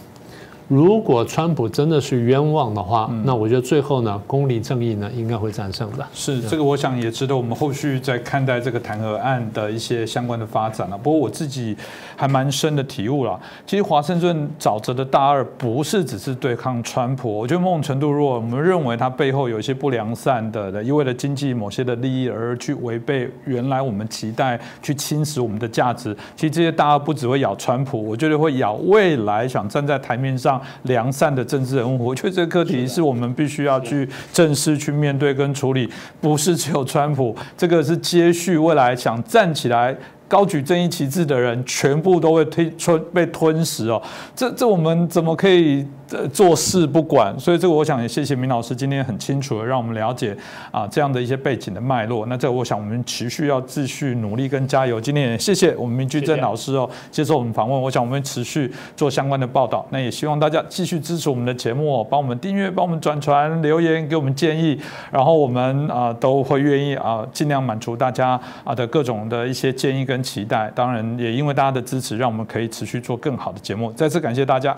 [0.69, 6.05] 如果川普真的是冤枉的话，那我觉得最后呢，公理正义呢应该会战胜的。
[6.13, 10.99] 是这个，我想也值得我们后续在看待这个弹劾案的一些相关的发展了。
[10.99, 11.77] 不过我自己
[12.17, 13.39] 还蛮深的体悟了。
[13.65, 30.56] 其实华盛顿沼泽的大二不是只是对抗川普，我觉得某种程度，如果我们认为它背后有一些不良善的的，因为了经济某些的利益而去违背原来我们期待去侵蚀我们的价值，其实这些大二不只会咬川普，我觉得会咬未来想站在台面上。
[30.83, 35.89] 良善的政治人物，我觉得这个课题是我们必须要去正式去面对跟处理，
[36.21, 39.97] 不是只有川普，这个是接续未来想站起来。
[40.29, 44.03] 高举正义旗帜的人，全部都会吞被吞食哦。
[44.35, 45.87] 这这我们怎么可以
[46.33, 47.35] 坐视不管？
[47.39, 50.37] 所以这个我想也谢谢明老师今天很清楚的让我们了解
[50.71, 52.27] 啊这样的一些背景的脉络。
[52.27, 55.01] 那这我想我们持续要继续努力跟加油。
[55.01, 57.81] 今天也谢谢我们明居正老师哦接受我们访问。
[57.81, 59.87] 我想我们持续做相关的报道。
[59.91, 64.79] 那也希望大家继续支持我们的节目，帮我们订阅，帮我们转传留言给我们建议，
[65.11, 70.17] 然后我们啊都会愿意啊尽量满足大家啊的各种的一些建议跟。
[70.27, 73.93] 期待，当然也因为大家的支持，让我们可以持续做更好的节目。
[73.93, 74.77] 再次感谢大家。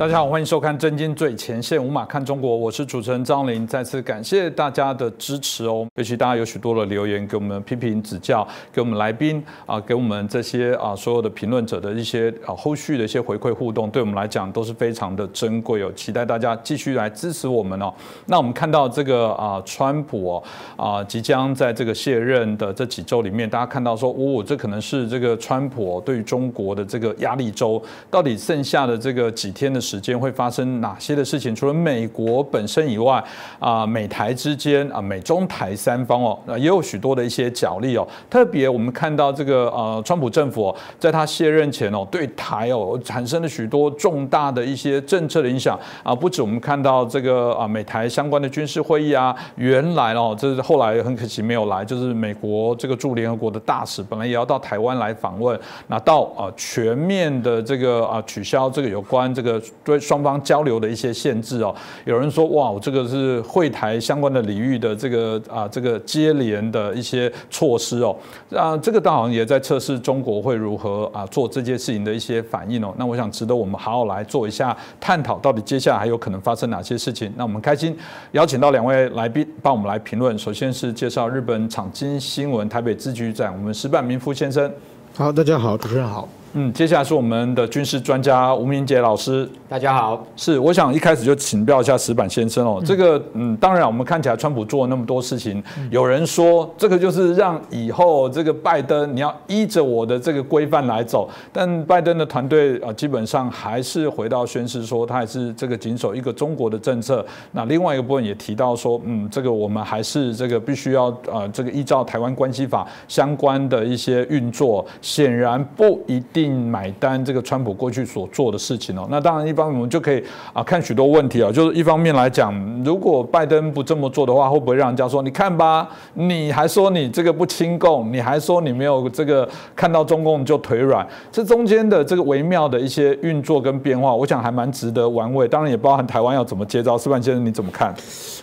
[0.00, 3.66] 大家好，欢迎收看《真金最前线》，无马看中国，我是主持人张林。
[3.66, 15.92] 再次感谢大家的支持哦，尤其大家有许多的留言给我们批评指教，给我们来宾啊，给我们这些啊所有的评论者的一些啊后续的一些回馈互动，对我们来讲都是非常的珍贵哦。
[15.94, 17.92] 期待大家继续来支持我们哦。
[18.24, 20.42] 那我们看到这个啊，川普哦
[20.78, 29.78] 啊即将在这个卸任的这几周里面，大家看到说，哦，这可能是这个川普对于中国的这个压力周，到底剩下的这个几天的。
[29.90, 31.52] 时间会发生哪些的事情？
[31.52, 33.22] 除了美国本身以外，
[33.58, 38.06] 啊，美台之间啊，美中台三方哦，也有许多的一些角力哦。
[38.28, 46.14] 特别我们看到这个呃，川普政府在他卸任前哦，对台哦产生了许多重大的一些政策的影响啊。
[46.14, 59.60] 不止我们看到这个啊，美台相关的军事会议啊，原来哦，这是后来很可惜没有来，就是美国这个驻联合国的大使本来也要到台湾来访问，那到啊全面的这个啊取消这个有关这个。
[59.82, 68.14] 对双方交流的一些限制哦，有人说哇，这个是会台相关的领域的这个啊这个接连的一些措施哦，
[68.54, 72.94] 啊这个好像也在测试中国会如何啊做这件事情的一些反应哦。
[72.98, 77.32] 那我想值得我们好好来做一下探讨，到底接下来还有可能发生哪些事情？
[77.36, 77.96] 那我们开心
[78.32, 80.38] 邀请到两位来宾帮我们来评论。
[80.38, 84.70] 首先是介绍日本场金新闻台北支局长，我们石板明夫先生。
[85.16, 86.28] 好，大家好，主持人好。
[86.52, 89.48] 嗯，接下来是我们的军事专家吴明杰老师。
[89.68, 92.82] 大家好，是我想一开始就请教一下石板先生哦。
[92.84, 107.24] 这个嗯，当然我们看起来川普做了那么多事情，有人说这个就是让以后这个拜登你要依着我的这个规范来走，但拜登的团队啊，基本上还是回到宣誓说他还是这个谨守一个中国的政策。
[107.52, 119.06] 那另外一个部分也提到说，嗯，这个我们还是这个必须要呃这个依照台湾关系法相关的一些运作，显然不一定买单这个川普过去所做的事情哦。
[119.08, 119.54] 那当然一。
[119.60, 120.24] 我们就可以
[120.54, 135.46] 啊看许多问题啊，就是一方面来讲，如果拜登不这么做的话，会不会让人家说，你看吧，你还说你这个不亲共，你还说你没有这个看到中共就腿软，这中间的这个微妙的一些运作跟变化，我想还蛮值得玩味。
[135.46, 136.96] 当然也包含台湾要怎么接招。
[136.96, 137.94] 施范先生你怎么看？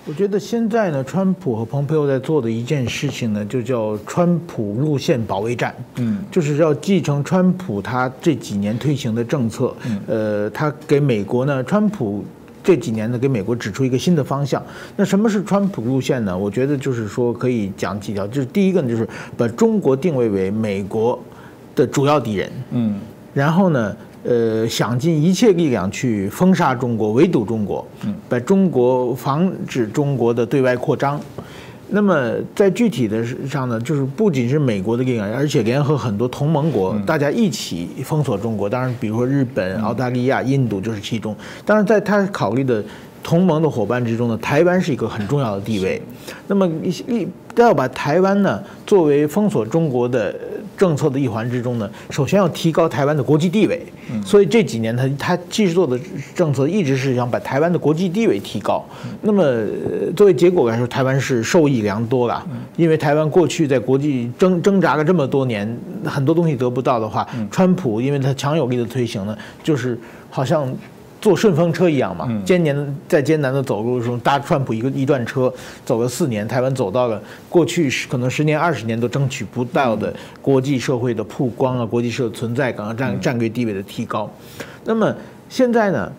[0.05, 5.73] 我觉得现在呢，川普和蓬佩奥在做的一件事情呢，就叫川普路线保卫战。
[5.95, 9.73] 嗯，就是要继承川普他这几年推行的政策。
[9.85, 12.23] 嗯，呃，他给美国呢，川普
[12.61, 14.61] 这几年呢，给美国指出一个新的方向。
[14.97, 16.37] 那什么是川普路线呢？
[16.37, 21.17] 我觉得就是说可以讲几条，就是第一个呢，就是把中国定位为美国
[21.73, 22.51] 的主要敌人。
[22.71, 22.99] 嗯，
[23.33, 23.95] 然后呢？
[24.23, 27.87] 呃，想尽一切力量去封杀中国、围堵中国，
[28.27, 31.17] 把中国防止中国的对外扩张。
[31.89, 38.69] 那么在具体的上呢，就是不仅是美国的力量，而且联合很多同盟国，大家一起封锁中国。
[38.69, 41.35] 当然，比如说日本、澳大利亚、印度就是其中。
[41.65, 42.83] 当然，在他考虑的
[43.23, 46.01] 同盟的伙伴之中呢，台湾是一个很重要的地位。
[46.47, 50.35] 那么一一要把台湾呢作为封锁中国的。
[50.77, 53.81] 政策的一环之中呢，首先要提高台湾的国际地位，
[54.23, 55.99] 所以这几年他他继续做的
[56.35, 58.85] 政策一直是想把台湾的国际地位提高。
[59.21, 59.43] 那么
[60.15, 70.71] 作为结果来说，台湾是受益良多了，因为台湾过去在国际挣挣扎了这么多年，很多东西得不到的话，川普因为他强有力的推行呢，就是好像。
[71.19, 75.51] 坐顺风车一样嘛，艰难在艰难的走路中搭川普一个一段车，
[75.83, 84.31] 走了四年，台湾走到了过去十可能十年二十年都争取不到的国际社会的曝光啊，国际社存在感啊，战战略地位的提高。
[84.85, 85.13] 那么
[85.49, 86.11] 现在呢，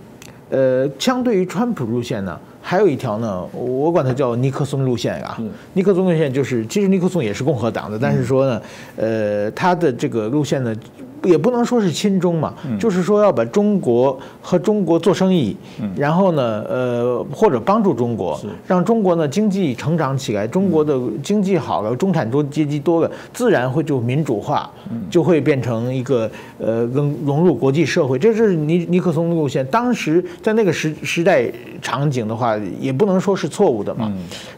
[0.50, 5.38] 呃，相对于川普路线呢，还有一条呢，我管它叫尼克松路线啊。
[5.72, 8.61] 尼克松路线就是，其实尼克松也是共和党的，但是说呢，
[8.96, 10.76] 呃，他的这个路线呢。
[11.24, 15.57] 也不能说是亲中嘛，就是说要把中国和中国做生意，
[15.96, 24.70] 然后呢，呃，或者帮助中国，让中国呢经济成长起来，中国的经济好了，中产多阶级多了，自然会就民主化，
[25.11, 28.16] 就会变成一个呃，跟融入国际社会。
[28.16, 31.50] 这是尼尼克松路线，当时在那个时时代
[31.83, 34.12] 场景的话，也不能说是错误的嘛。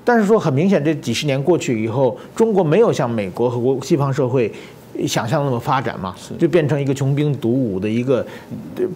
[0.04, 4.52] 但是说很明显，这几十年过去以后，中国没有像美国和国西方社会。
[5.06, 8.26] 想象那么发展嘛，就变成一个穷兵黩武的一个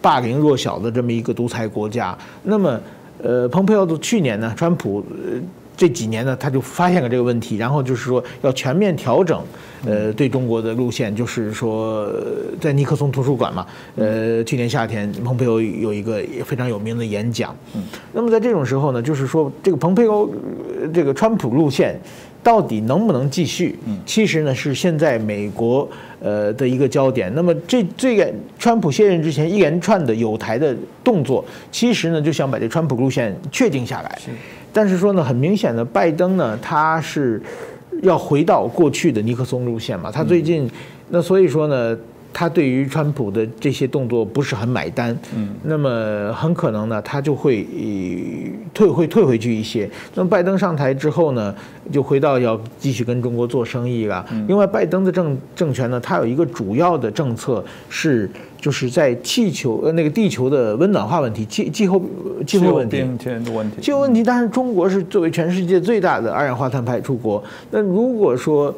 [0.02, 2.14] 霸凌弱小的这么一个独裁国家。
[2.42, 2.78] 那么，
[3.22, 5.02] 呃，蓬佩奥的去年呢，川普
[5.76, 9.42] 这几年呢，他就发现了这个问题，然后就是说要全面调整，
[9.84, 12.08] 呃，对中国的路线，就是说
[12.60, 17.54] 在尼克松图书馆嘛，呃，去年夏天蓬佩奥有一个非常有名的演讲。
[18.12, 20.28] 那么在这种时候呢，就是说这个蓬佩奥
[20.92, 21.98] 这个川普路线。
[22.44, 23.76] 到底能不能继续？
[24.06, 25.88] 其实呢是现在美国
[26.20, 27.32] 呃的一个焦点。
[27.34, 34.18] 那么这这个川普卸任之前一连串的有台的动作，其实呢就想把这川普路线确定下来。
[34.72, 37.42] 但是说呢，很明显的，拜登呢他是
[38.02, 40.10] 要回到过去的尼克松路线嘛。
[40.12, 40.70] 他最近
[41.08, 41.98] 那所以说呢。
[42.34, 47.64] 他对于川普的这些动作不是很买单，嗯，那么很可能呢，他就会
[48.74, 49.88] 退会退回去一些。
[50.16, 51.54] 那么拜登上台之后呢，
[51.92, 54.26] 就回到要继续跟中国做生意了。
[54.48, 58.28] 另外，拜登的政政权呢，它有一个主要的政策是，
[58.60, 62.02] 就是在气球呃那个地球的温暖化问题、气气候
[62.44, 62.96] 气候问题、
[63.80, 64.24] 气候问题。
[64.24, 68.74] 但是中国是作为全世界最大的二氧化碳排出国，那如果说。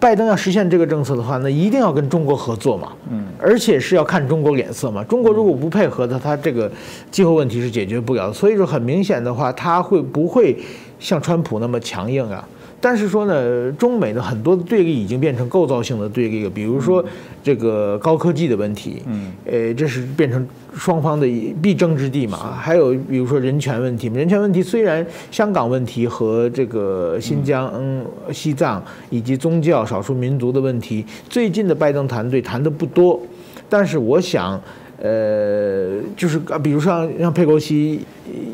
[0.00, 5.02] 拜登要实现这个政策的话，那一定要跟中国合作嘛，嗯，而且是要看中国脸色嘛。
[5.04, 6.70] 中国如果不配合的，他这个
[7.10, 8.32] 气候问题是解决不了的。
[8.32, 10.56] 所以说，很明显的话，他会不会
[11.00, 12.46] 像川普那么强硬啊？
[12.80, 17.04] 但是说呢，中美的很多的对立已经变成构造性的对立了，比如说
[17.42, 21.26] 这个高科技的问题，嗯，呃，这是变成双方的
[21.60, 22.52] 必争之地嘛。
[22.52, 33.20] 还有比如说人权问题，人权问题虽然香港问题和这个新疆、嗯、西藏以及宗教少数民族的问题，最近的拜登团队谈的不多，
[33.68, 34.60] 但是我想。
[35.00, 38.04] 呃，就是比如像像佩洛西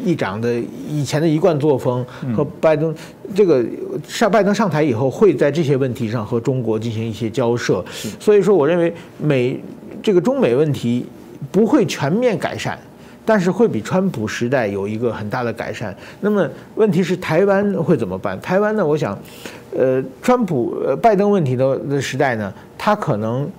[0.05, 0.55] 议长的
[0.88, 2.05] 以前的一贯作风
[2.36, 2.95] 和拜登
[3.34, 3.64] 这个
[4.07, 7.84] 上拜登上台以后会在这些问题上和中国进行一些交涉，
[8.20, 9.59] 所以说我认为美
[10.03, 11.07] 这个中美问题
[11.51, 12.78] 不会全面改善。
[13.26, 15.97] 但是会比川普时代有一个很大的改善。
[16.20, 18.38] 那么问题是台湾会怎么办？
[18.42, 18.86] 台湾呢？
[18.86, 19.18] 我想，
[19.74, 23.51] 呃，川普、呃，拜登问题的的时代呢，他可能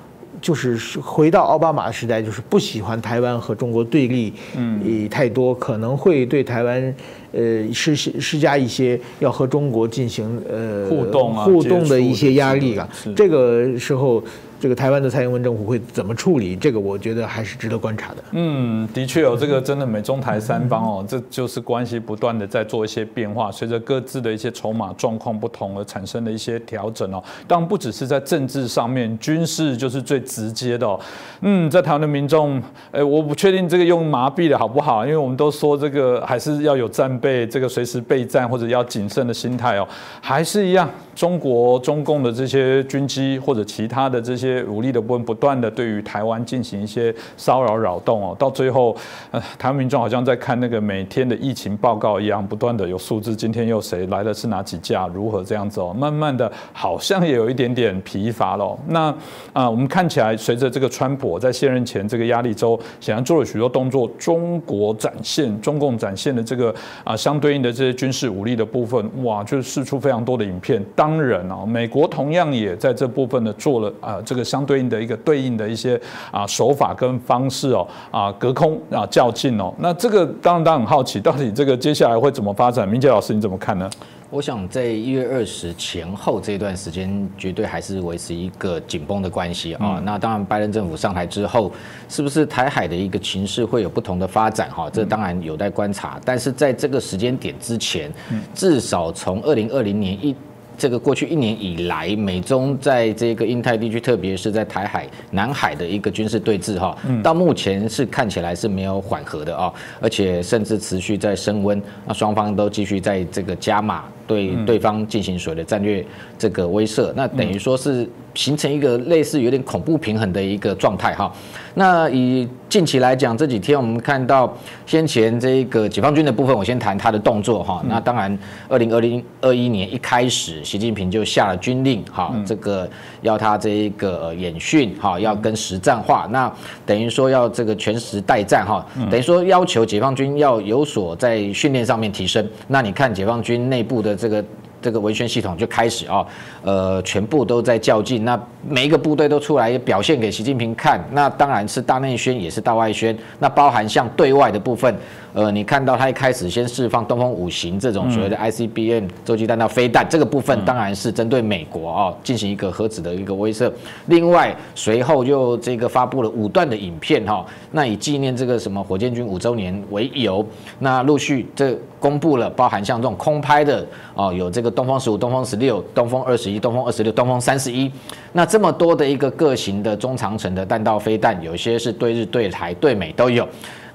[0.46, 6.96] 就是回到奥巴马时代，就是不喜欢台湾和中国对立，嗯，太多，可能会对台湾，
[7.32, 12.88] 呃，施施加一些要和中国进行呃互动互动的一些压力啊。
[13.16, 14.24] 这个时候。
[14.60, 16.56] 这个台湾的蔡英文政府会怎么处理？
[16.56, 18.24] 这个我觉得还是值得观察的。
[18.32, 27.24] 嗯，的确有这个真的美中台三方哦，这就是关系不断的在做一些变化，随着各自的一些筹码状况不同而产生的一些调整哦。
[27.48, 31.00] 当然不只是在政治上面，军事就是最直接的。
[31.42, 39.88] 嗯，在台湾的民众，哎，我不确定这个用麻痹的好不好，因为我们都说这个还是要有战备，这个随时备战或者要谨慎的心态哦，
[40.22, 44.64] 还是一样，中国中共的这些军机或者其他的这些。
[44.76, 48.94] 武力的部分不断的对于台湾进行一些骚扰扰动哦，到最后，
[49.32, 58.78] 呃，台湾民众好像在看那个每天的疫情报告一样，不断的有数字，今天又谁来的是哪几架，如何这样子哦，慢慢的好像也有一点点疲乏了。
[58.88, 59.16] 那
[59.54, 70.84] 啊，我们看起来随着这个川普在卸任前这个压力州，显然做了许多动作，中国展现中共展现的这个啊相对应的这些军事武力的部分，哇，就是试出非常多的影片。
[71.06, 74.44] 当然啊，美国同样也在这部分呢做了啊这个。
[74.56, 76.00] 相对应的一个对应的一些
[76.32, 82.88] 啊手法跟方式哦啊隔空啊较劲哦，那这个当然大家很好奇，到底这个接下来会怎么发展？
[82.88, 83.90] 明杰老师你怎么看呢？
[84.30, 90.02] 我想在一月二十前后这段时间，绝对还是维持一个紧绷的关系啊。
[90.06, 91.72] 那当然，拜登政府上台之后，
[92.08, 94.70] 是不是台海的一个情势会有不同的发展？
[94.70, 96.20] 哈，这当然有待观察。
[96.24, 98.12] 但是在这个时间点之前，
[98.54, 100.36] 至少从二零二零年一。
[100.78, 116.06] 这个过去一年以来，美中在这个印太地区，特别是在台海、南海的一个军事对峙，哈，到目前是看起来是没有缓和的啊，而且甚至持续在升温，那双方都继续在这个加码对对方进行所谓的战略
[116.38, 118.08] 这个威慑，那等于说是。
[118.36, 121.32] 形成一个类似有点恐怖平衡的一个状态哈。
[121.76, 124.54] 那以近期来讲，这几天我们看到
[124.86, 127.82] 先前这个解放军的部分，我先谈他的动作哈。
[127.88, 132.86] 那当然，二零二零二一年一开始，习近平就下了军令哈，这个
[133.22, 136.28] 要他这一个演训哈，要跟实战化。
[136.30, 136.54] 那
[136.86, 142.46] 等于说要这个全时待战哈，等于说要求解放军要有所在训练上面提升。
[142.68, 144.44] 那你看解放军内部的这个。
[144.82, 146.24] 这个文宣系统就开始啊，
[146.62, 148.24] 呃，全部都在较劲。
[148.24, 148.40] 那
[148.70, 151.04] 每一个部队都出来表现给习近平看。
[151.12, 153.18] 那当然是大内宣，也是大外宣。
[153.40, 154.96] 那包含像对外的部分。
[155.36, 163.70] 呃，你看到他一开始先释放东风五型这种所谓的 ICBM 洲际弹道飞弹，这个部分当然是针对美国啊进行一个核子的一个威慑。
[164.06, 170.46] 另外，随后又这个发布了五段的影片哈，那以纪念这个什么火箭军五周年为由，
[170.80, 177.92] 那陆续这公布了包含像这种空拍的哦，有这个东风十五、东风十六、东风二十一、东风二十六、东风三十一，
[178.32, 183.46] 那这么多的一个各型的中长程的弹道飞弹，有些是对日、对台、对美都有。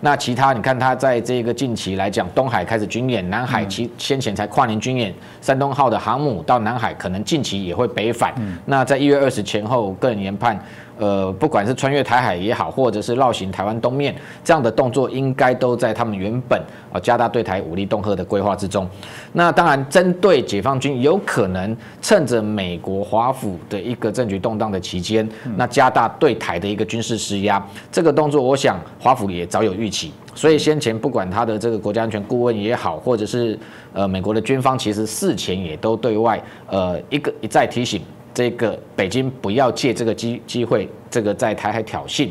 [0.02, 8.34] 那其他你看，他在这个近期来讲，东海开始军演，南海其先前才跨年军演，山东号的航母到南海可能近期也会北返。
[8.64, 10.58] 那在一月二十前后，个人研判。
[11.00, 16.60] 呃，不管是穿越台海也好，或者是绕行台湾东面这样的动作，应该都在他们原本
[16.92, 18.86] 啊加大对台武力恫吓的规划之中。
[19.32, 25.26] 那当然，针对解放军有可能趁着美国华府的一个政局动荡的期间，
[25.56, 30.12] 那加大对台的一个军事施压，这个动作，我想华府也早有预期。
[30.34, 33.58] 所以先前不管他的这个国家安全顾问也好，或者是
[33.94, 38.02] 呃美国的军方，其实事前也都对外呃一个一再提醒。
[38.32, 42.28] 这个北京不要借这个机机会，这个在台海挑衅，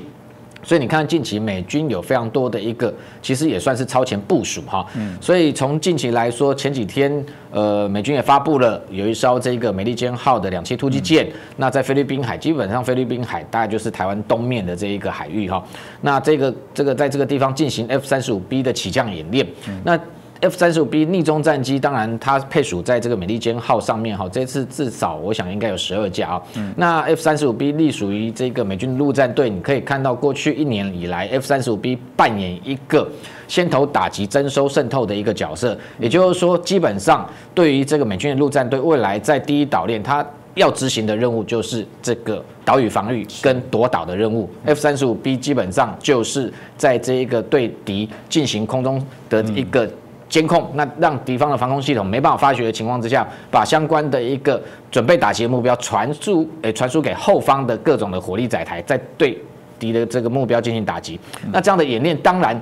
[0.63, 4.85] 所以你看近期美军有非常多的一个，其实也算是超前部署哈。
[4.95, 5.17] 嗯。
[5.21, 11.27] 所以从近期来说，前几天呃美军也发布了有一艘这个美利坚号的两栖突击舰，
[11.57, 15.63] 那在菲律宾海，基本上菲律宾海大概就是台湾东面的这一个海域哈。
[16.01, 19.45] 那这个这个在这个地方进行 F 三十五 B 的起降演练，
[19.83, 19.99] 那。
[20.41, 24.27] F 三十五 B 逆中战机，当然它配属在这个美利坚号上面哈。
[24.31, 26.41] 这次至少我想应该有十二架啊。
[26.77, 33.05] 那 F 三十五 B 隶属于这个美军陆战队，你可以看到过去一年以来，F 三十五 B 扮演一个
[33.49, 35.77] 先头打击、征收、渗透的一个角色。
[35.99, 40.25] 也就是说，基本上对于这个美军的陆战队未来在第一岛链，它
[40.55, 44.49] 要执行的任务就是这个岛屿防御跟夺岛的任务。
[44.65, 49.89] F 三十五 B 基本上就是在这一个对敌进行空中的一个
[50.29, 59.37] 监控，那让敌方的防空系统没办法发觉的情况之下，把相关的一个准备打击的目标传输，诶，传输给后方的各种的火力载台，在对
[59.77, 61.19] 敌的这个目标进行打击。
[61.51, 62.59] 那这样的演练当然。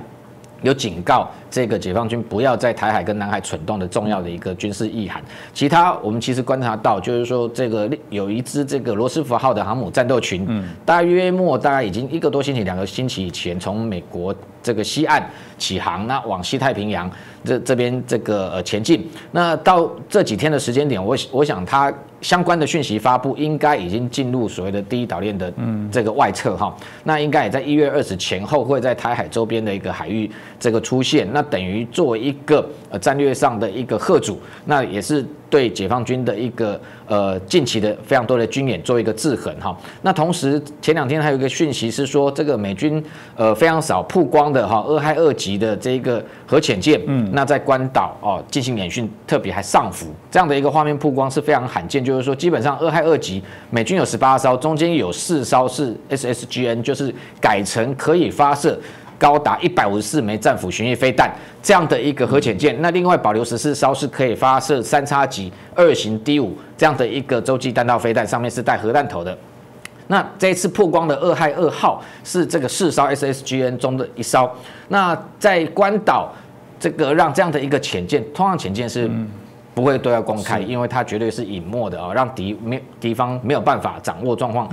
[0.62, 5.22] 有警告这个解放军不要在台海跟南海蠢动的重要的一个军事意涵。
[5.54, 15.24] 其他我们其实观察到，就是说这个有一支这个罗斯福号的航母战斗群，嗯，大约末大概已经一个多星期、两个星期以前从美国这个西岸
[15.56, 17.10] 起航，那往西太平洋
[17.44, 19.08] 这这边这个呃前进。
[19.30, 21.92] 那到这几天的时间点，我我想它。
[22.20, 25.52] 相关的讯息发布应该已经进入所谓的第一岛链的
[25.90, 35.24] 这个外侧哈，那应该也在一月二十前后会在台海周边的一个海域这个出现，那等于作为一个呃战略上的一个贺主，那也是。
[35.50, 43.02] 对解放军的一个呃近期的非常多的军演做一个制衡哈，那同时前两天还有一个讯息是说，这个美军
[43.36, 58.78] 呃非常少曝光的哈二害二级的这个核潜舰，嗯，那在关岛哦进行演训，特别还上浮这样的一个画面曝光是非常罕见，就是说基本上二害二级美军有十八艘，中间有四艘是 SSGN，就是改成可以发射。
[59.18, 69.36] 高达一百五十四枚战斧巡弋飞弹这样的一个核潜舰，那另外保留十四艘是可以发射三叉戟二型 D 五这样的一个洲际弹道飞弹，上面是带核弹头的。
[70.06, 74.50] 那这一次曝光的二害二号是这个四艘 SSGN 中的一艘。
[74.88, 76.32] 那在关岛
[76.80, 79.10] 这个让这样的一个潜舰，通常潜舰是
[79.74, 84.66] 不会对外公开，因为它绝对是隐没的啊，让敌没敌方没有办法掌握状况。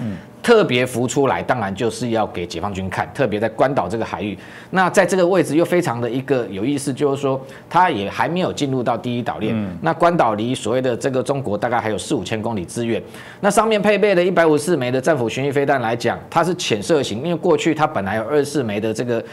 [0.45, 3.09] 特别浮出来，当然就是要给解放军看。
[3.15, 4.37] 特别在关岛这个海域，
[4.69, 9.55] 那在这个位置又非常的一个有意思，就是说它也还没有进入到第一岛链。
[9.81, 13.01] 那关岛离所谓的这个中国大概还有四五千公里之远。
[13.39, 19.23] 那上面配备的一百五十四枚的战斧巡弋飞弹来讲，它是浅射型，因为过去它本来有二十四枚的这个。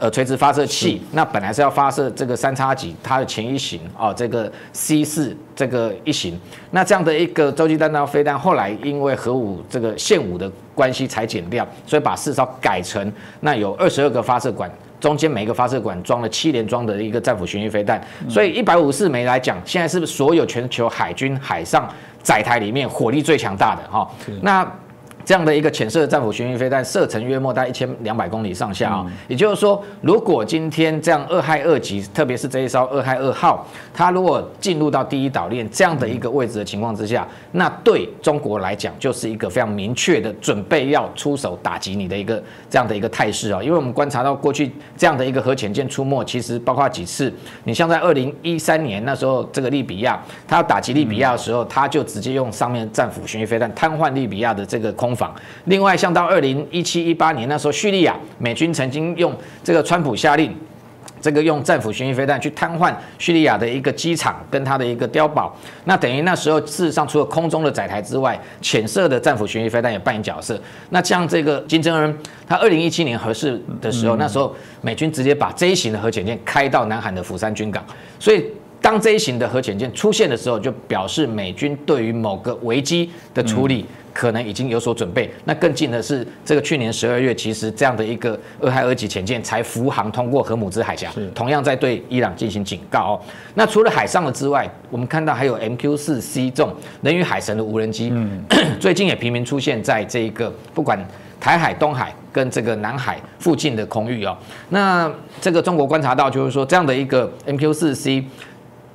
[0.00, 6.38] 呃，垂直发射器，那本来是要发射这个三叉戟，它的前一型哦，这个 C 四这个一型，
[6.70, 14.70] 那这样的一个洲际弹道飞弹，后来因为核武这个现武的关系裁减掉，所以把四艘改成那有二十二个发射管，
[15.00, 21.88] 中间每一个发射管装了七连装的一个战斧巡弋飞弹，所以一百五十四枚来讲，现在是不是所有全球海军海上
[22.22, 24.08] 载台里面火力最强大的哈？
[24.42, 24.64] 那。
[25.28, 29.06] 这样的一个浅色的战斧巡弋飞弹，射程约莫在一千两百公里上下啊。
[29.26, 43.62] 也就是说，如果今天这样二害二级，特别是这一艘二害二号，它如果进入到第一岛链这样的一个位置的情况之下，那对中国来讲就是一个非常明确的准备要出手打击你的一个这样的一个态势啊。
[43.62, 47.30] 因为我们观察到过去这样的一个核潜舰出没，其实包括几次，
[47.64, 55.17] 你像在二零一三年那时候，这个利比亚，它要打击利比亚的时候，它就直接用上面战斧巡弋飞弹瘫痪利比亚的这个空。
[55.64, 60.54] 另外，像到二零一七一八年那时候，叙利亚美军曾经用这个川普下令，
[61.20, 65.56] 这个用战斧巡弋飞弹去瘫痪叙利亚的一个机场跟它的一个碉堡。
[65.84, 70.60] 那等于那时候事实上除了空中的载台之外，浅色的战斧巡弋飞弹也扮演角色。
[70.90, 77.84] 那像这个金正恩，他二零一七年核试的时候，那时候美军直接把 J 型的核潜舰开到南海的釜山军港，
[78.20, 78.44] 所以
[78.80, 83.84] 当这一型的核潜舰出现的时候，就表示美军对于某个危机的处理。
[84.10, 85.30] 可能已经有所准备。
[85.44, 93.14] 那更近的是，这个去年十二月，其实这样的一个俄亥俄级潜舰才浮航通过荷姆兹海峡，同样在对伊朗进行警告哦。
[93.54, 98.12] 那除了海上的之外，我们看到还有 MQ 四 C 这种人与海神的无人机，
[98.80, 100.98] 最近也频频出现在这个不管
[101.38, 104.36] 台海、东海跟这个南海附近的空域哦。
[104.70, 105.08] 那
[105.40, 108.24] 这个中国观察到，就是说这样的一个 MQ 四 C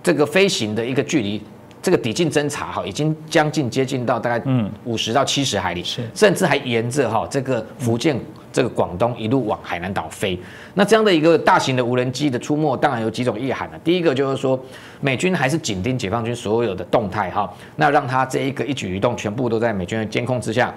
[0.04, 1.42] 这个飞行的一个距离。
[1.82, 5.84] 这个抵近侦察哈，已经将近接近到大概嗯五十到七十海里，
[6.16, 8.18] 甚至还沿着哈这个福建
[8.54, 10.40] 这个广东一路往海南岛飞。
[10.76, 13.78] 那这样的一个大型的无人机的出没，当然有几种意涵了。
[13.84, 14.58] 第一个就是说，
[15.02, 20.74] 美军还是紧盯解放军所有的动态哈，那让他这一个一举一动全部都在美军的监控之下。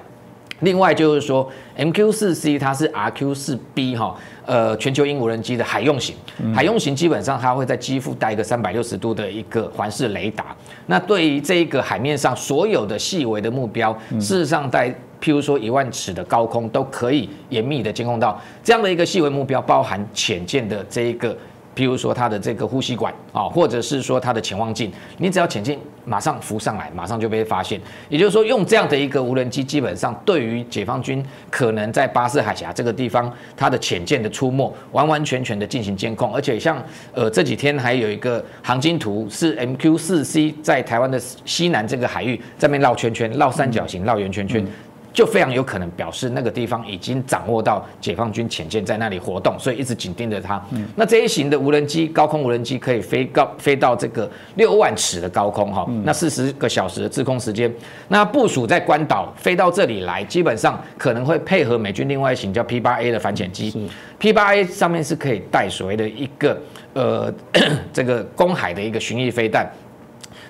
[0.61, 6.16] 另外就是说，MQ 四 C 它是 RQ 四 B 哈，呃，全球鹰无人机的海用型。
[6.54, 10.57] 海用型基本上它会在机腹带一个三百六十度的一个环视雷达。
[10.86, 14.88] 那对于这一个海面上所有的细微的目标，事实上在
[15.20, 21.36] 譬如说一万尺的高空都可以严密的监控到这样的一个细微目标，包含浅见的这一个
[21.76, 27.78] 譬如说它的这个呼吸管啊，或者是说它的潜望镜，你只要潜进，马上浮上来，马上就被发现。
[28.08, 36.34] 也就是说，用这样的一个无人机，基本上对于解放军可能在巴士海峡这个地方，它的潜舰的出没，完完全全的进行监控。
[36.34, 44.66] 而且像呃这几天还有一个航经图，是 MQ 四 C 在台湾的西南这个海域这边绕圈圈，绕三角形，绕圆圈圈。
[45.16, 50.62] 就非常有可能表示那个地方已经掌握到解放军潜舰在那里活动，所以一直紧盯着它。
[50.94, 57.74] 那这一型的无人机，高空无人机可以飞高飞到这个六万尺的高空哈，那四十个小时的滞空时间，
[58.08, 63.88] 那部署在关岛飞到这里来，基本上可能会配合美军另外一型叫 P 八 A 的反潜机
[64.18, 66.60] ，P 八 A 上面是可以带所谓的一个
[66.92, 67.32] 呃
[67.90, 69.66] 这个公海的一个巡弋飞弹。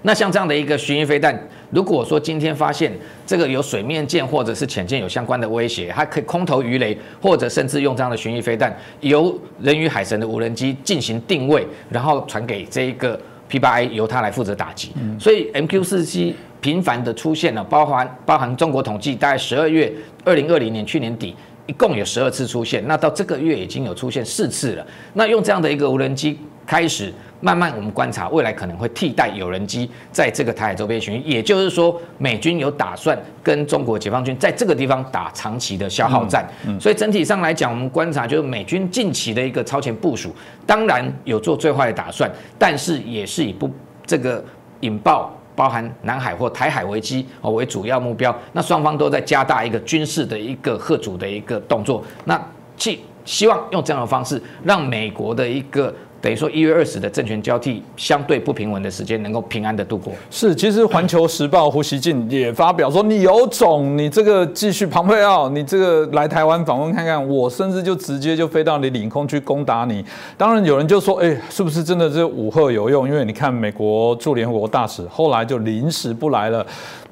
[0.06, 1.36] 那像这样的一个巡弋飞弹，
[1.70, 2.92] 如果说今天发现
[3.26, 14.92] 这个有水面舰或者是潜舰有相关的威胁，它可以空投鱼雷，或者甚至用这样的巡弋飞弹，由人鱼海神的无人机进行定位，然后传给这一个 P 八 A，由它来负责打击。
[15.18, 19.92] 所以 MQ 四七频繁的出现了，包含包含中国统计，大概十二月
[20.24, 21.34] 二零二零年去年底
[21.66, 24.86] 一共有十二次出现，那到这个月已经有出现四次了。
[25.14, 27.12] 那用这样的一个无人机开始。
[27.38, 36.48] 慢慢，我们观察未来可能会替代有人机在这个台海周边巡弋，也就是说，美军有打算跟中国解放军在这个地方打长期的消耗战。
[36.80, 40.34] 所以整体上来讲，我们观察就是美军近期的一个超前部署，
[40.66, 43.70] 当然有做最坏的打算，但是也是以不
[44.06, 44.42] 这个
[44.80, 48.32] 引爆包含南海或台海危机哦为主要目标。
[48.52, 52.40] 那双方都在加大一个军事的一个贺主的一个动作，那
[52.76, 55.92] 去希望用这样的方式让美国的一个。
[56.26, 60.12] 等于说一月二十的政权交替相对不平稳的时间能够平安的度过。
[60.28, 70.04] 是，其实《环球时报》胡锡进也发表说：“你有种，你这个继续庞佩奥，你这个来台湾访问看看，我甚至就直接就飞到你领空去攻打你。”
[70.36, 73.08] 当然有人就说：“哎，是不是真的这武赫有用？
[73.08, 76.66] 因为你看美国驻联合国大使后来就临时不来了。”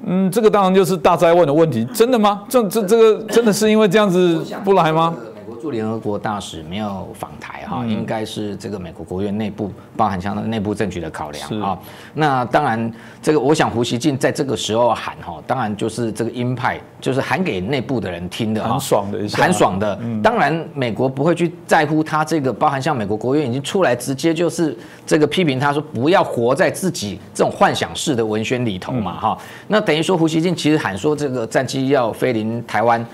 [0.05, 2.43] 嗯，这个当然就是大灾问的问题，真的吗？
[2.49, 5.15] 这这这个真的是因为这样子不来吗？
[5.55, 11.77] 驻联合国大使没有访台哈，应该是这个美国国务院内部包含像内部政局的考量啊。
[12.13, 19.99] 那当然，这个我想胡锡进在这个时候喊哈，当然就是这个鹰派，就是喊给内部的人听的，很爽的，很爽的。
[20.21, 29.37] 当然，美国不会去在乎他这个，包含像美国国务院已经出来直接就是这个批评他说，不要活在自己这种幻想式的文宣里头嘛哈。
[29.67, 33.05] 那等于说胡锡进其实喊说这个战机要飞临台湾。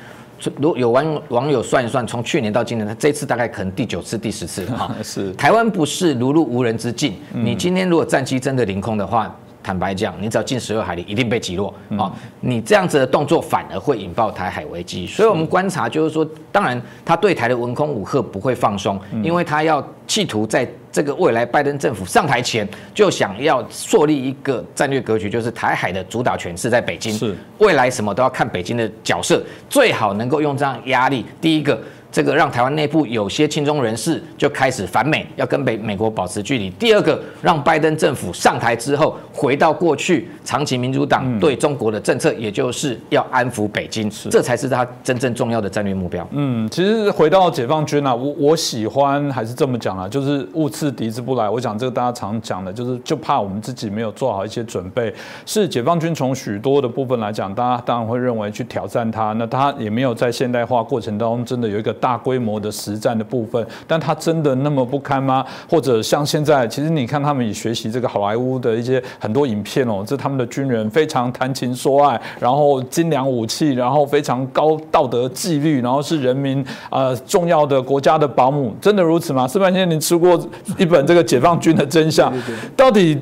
[0.60, 4.96] 如有网网友算一算，从去年到今年，他这次大概可能第九次、第十次了哈。
[5.04, 9.36] 是台湾不是如入无人之境，你今天如果战机真的凌空的话。
[9.64, 12.12] 坦白讲，你只要进十二海里，一定被击落啊！
[12.40, 15.06] 你这样子的动作反而会引爆台海危机。
[15.06, 31.26] 所以，我们观察就是说，当然他对台的文空武赫不会放松，因为他要企图在这个未来拜登政府上台前，就想要树立一个战略格局，就是台海的主导权是在北京，是未来什么都要看北京的角色，最好能够用这样压力。
[31.40, 31.80] 第一个。
[32.12, 36.70] 这个让台湾内部有些亲中人士就开始反美，要跟北美国保持距离。
[36.72, 46.28] 第二个，让拜登政府上台之后回到过去长期民主党对中国的政策，也就是要安抚北京，这才是他真正重要的战略目标。
[46.32, 51.50] 嗯，其实回到解放军啊，我我喜欢还是这么讲啊，就是物次敌之不来。
[51.50, 55.14] 我讲这个大家常讲的，就是就怕我们自己没有做好一些准备。
[55.46, 61.96] 是解放军从许多的部分来讲，大家当然会认为去挑战他，那他也没有在现代化过程当中真的有一个。
[62.02, 65.46] 大规模的实战的部分，但它真的那么不堪吗？
[65.70, 79.48] 或者像现在，其实你看他们也学习这个好莱坞的一些很多影片哦，这他们的军人非常谈情说爱，然后精良武器，然后非常高道德纪律，然后是人民呃重要的国家的保姆，真的如此吗？
[79.48, 79.70] 是吧？
[79.70, 80.40] 现在你吃过
[80.78, 82.34] 一本这个解放军的真相，
[82.76, 83.16] 到底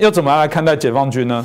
[0.00, 1.44] 要怎么来看待解放军呢？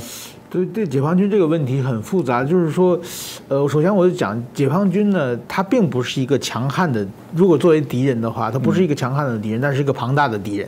[0.54, 3.00] 对对，解放军这个问题很复杂，就是说，
[3.48, 10.68] 呃，首先我就讲，解放军呢，它并不是一个强悍的，如果作为敌人的话，它不是一个强悍的敌人，但是一个庞大的敌人。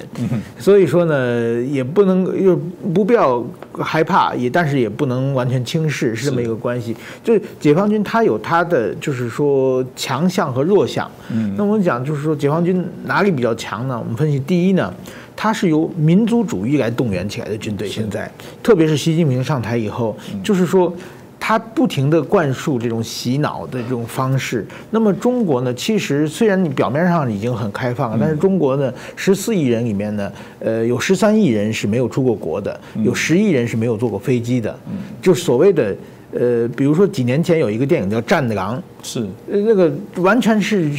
[0.58, 2.60] 所以说呢，也不能又
[2.96, 6.98] 不必要害怕，也但是也不能完全轻视，是这么一个关系。
[7.24, 11.08] 就是解放军它有它的，就是说强项和弱项。
[11.32, 14.00] 嗯，那我们讲就是说，解放军哪里比较强呢？
[14.00, 14.92] 我们分析第一呢。
[15.36, 18.30] 它是由民族主义来动员起来的军队，现在。
[18.64, 20.94] 特别是习近平上台以后，就是说
[21.40, 24.66] 他不停地灌输这种洗脑的这种方式。
[24.92, 34.78] 那么中国呢，其实虽然你表面上已经很开放了，但是中国呢，十四亿人里面呢，呃，有十三亿人是没有出过国的，有十亿人是没有坐过飞机的，
[35.22, 35.96] 就所谓的。
[36.38, 40.92] 呃，比如说几年前有一个电影叫《战狼》，是呃那个完全是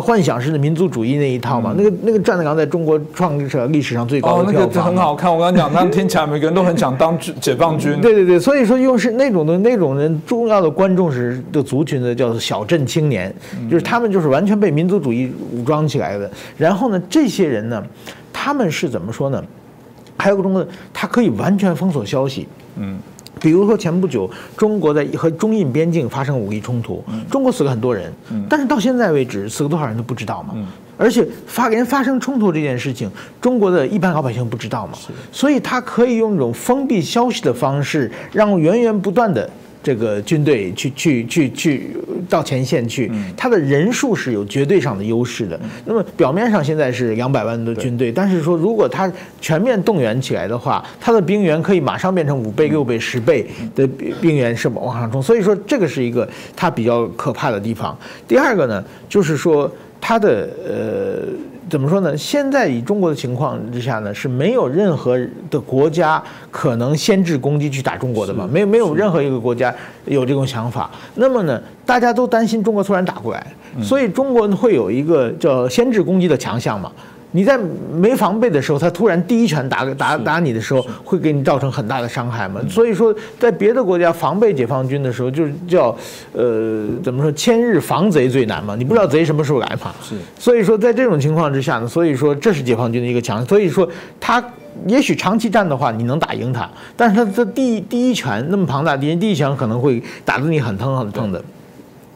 [0.00, 1.74] 幻想式的民族主义那一套嘛。
[1.76, 4.90] 那个那个《战狼》在中国创下历史上最高哦，的那个票房嘛。
[4.90, 5.30] 很好看。
[5.30, 7.98] 我刚刚讲，那听起来每个人都很想当解放军。
[8.00, 13.30] 对对对，所以说用是那种的那种人重要的观众是的族群的，叫做小镇青年，
[13.70, 16.30] 就是他们就是完全被民族主义武装起来的。
[16.56, 17.84] 然后呢，这些人呢，
[18.32, 19.44] 他们是怎么说呢？
[20.16, 22.48] 还有个中国，他可以完全封锁消息。
[22.76, 22.98] 嗯，
[23.40, 28.12] 比如说前不久，中国在和中印边境发生武力冲突，中国死了很多人，
[28.48, 30.54] 但是到现在为止死了多少人都不知道嘛。
[30.96, 33.10] 而且发连发生冲突这件事情，
[33.40, 34.94] 中国的一般老百姓不知道嘛，
[35.30, 39.48] 所以他可以用一种封闭消息的方式，让源源不断的。
[39.82, 41.96] 这个军队去去去去
[42.28, 45.58] 到前线去，他的人数是有绝对上的优势的。
[45.84, 49.10] 那么表面上现在是两百万的军队，但是说如果他
[49.40, 55.22] 全面动员起来的话，他的兵员可以马上变成五倍、六倍、十倍的兵兵员是往上冲。
[55.22, 57.96] 所以说这个是一个他比较可怕的地方。
[58.26, 59.70] 第二个呢，就是说
[60.00, 61.28] 他的呃。
[61.70, 62.16] 怎么说呢？
[62.16, 65.20] 现在以中国的情况之下呢，是没有任何
[65.50, 68.48] 的国家可能先制攻击去打中国的嘛？
[68.50, 69.74] 没有没有任何一个国家
[70.06, 70.90] 有这种想法。
[71.16, 73.46] 那么呢，大家都担心中国突然打过来，
[73.82, 76.90] 所以中国会有一个叫先制攻击的强项嘛？
[77.32, 77.58] 你在
[77.94, 82.60] 没防备的时候，他突然第一拳打打打你的时候，会给你造成很大的伤害嘛？
[82.70, 85.94] 所以说，在别的国家防备解放军的时候，就是叫
[86.32, 88.74] 呃怎么说，千日防贼最难嘛？
[88.74, 89.94] 你不知道贼什么时候来嘛？
[90.02, 90.14] 是。
[90.38, 93.44] 所以说，在这种情况之下呢，所以说这是解放军的一个强。
[93.44, 93.86] 所以说，
[94.18, 94.42] 他
[94.86, 96.66] 也许长期战的话，你能打赢他，
[96.96, 101.42] 但是他的第第一拳那么庞大，敌人第一拳可能会打得你很疼很疼的。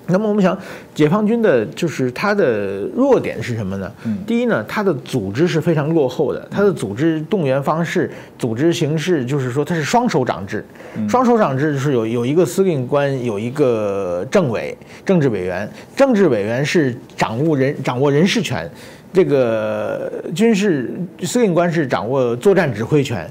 [0.09, 0.59] 那么我们想，
[0.95, 3.91] 解放军的就是它的弱点是什么呢？
[4.27, 10.65] 第一呢，它的组织是非常落后的，它的组织动员方式、组织形式，就是说它是双手掌制。
[11.09, 14.77] 双手掌制就是有有一个司令官，有一个政委、
[15.07, 15.69] 政治委员。
[15.97, 18.69] 政治委员是掌握人掌握人事权，
[19.13, 20.91] 这个军事
[21.23, 23.27] 司令官是掌握作战指挥权。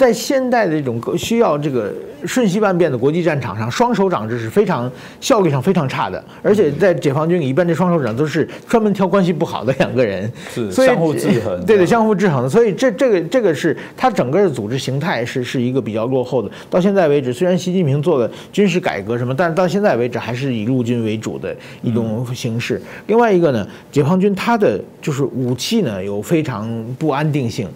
[0.00, 1.92] 在现代的这种需要这个
[2.24, 4.90] 瞬息万变的国际战场上，双手掌制是非常
[5.20, 12.48] 效率上非常差的，而且在解放军里，一般这双手掌都是专门挑关系不好的两个人，是相互制衡对对，相互制衡的。
[12.48, 16.50] 所以这这个这个是它整个的组织形态是是一个比较落后的。
[16.70, 22.80] 到现在为止，虽然习近平做了军事改革什么，但是到现在为止还是以陆军为主的一种形式。
[23.06, 27.68] 另外一个呢，解放军它的就是武器呢有非常不安定性，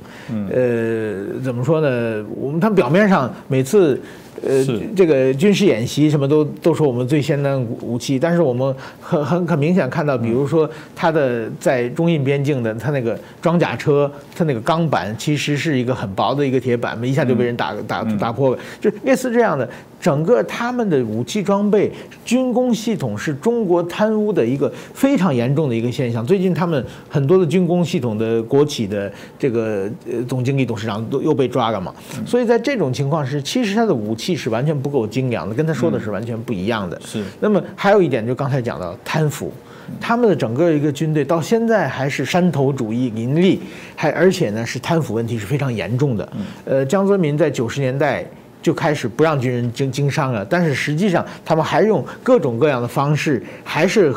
[0.50, 2.13] 呃，怎么说呢？
[2.36, 4.00] 我们他们表面上每次，
[4.42, 18.54] 呃，这个军事演习什么都都说我们最先端武武器，但是我们很很很明显看到，比如说它的在中印边境的它那个装甲车，它那个钢板其实是一个很薄的一个铁板，一下就被人打打打破。
[18.54, 19.68] 了，就类似这样的。
[20.04, 21.90] 整个他们的武器装备、
[22.26, 26.22] 军工系统是中国贪污的一个非常严重的一个现象。
[26.26, 31.90] 最近他们很多的军工系统的国企的这个呃总经理、董事长都又被抓了嘛。
[32.26, 37.00] 所以在这种情况是，其实他的武器是完全不够精良的，跟他说的是完全不一样的。
[37.00, 39.50] 是那么还有一点，就刚才讲到贪腐。
[39.98, 43.58] 他们的整个一个军队到现在还是山头主义林立，
[43.96, 46.28] 还而且呢是贪腐问题是非常严重的。
[46.66, 48.22] 呃，江泽民在九十年代
[48.64, 54.10] 就开始不让军人经经商了，但是实际上他们还用各种各样的方式，还是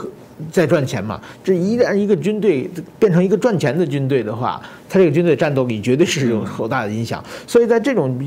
[0.50, 1.20] 在赚钱嘛。
[1.43, 7.22] 这一旦一个军队变成一个赚钱的军队的话，他这个军队战斗力绝对是有很大的影响。
[7.45, 8.18] 所以在这种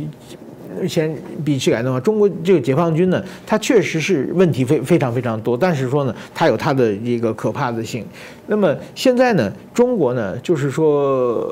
[0.86, 1.10] 先
[1.42, 8.04] 比起来的话，中国这个解放军呢，它确实是问题非非常非常多，但是说呢，它有它的一个可怕的性。
[8.46, 11.50] 那么现在呢，中国呢，就是说，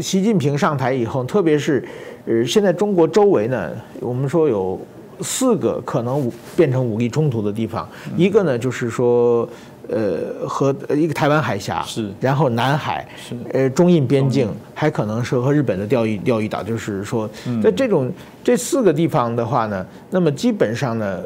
[0.00, 1.84] 习近平上台以后，特别是
[2.26, 3.70] 呃，现在中国周围呢，
[4.00, 4.80] 我们说有
[5.20, 9.48] 四个可能武变成武力冲突的地方，一个呢就是说。
[9.88, 17.28] 呃，和呃一个台湾海峡是然后南海是呃中印边境，还可能是和日本的钓鱼钓鱼岛，就是说，
[17.60, 18.10] 在这种
[18.44, 21.20] 这四个地方的话呢，那么基本上呢，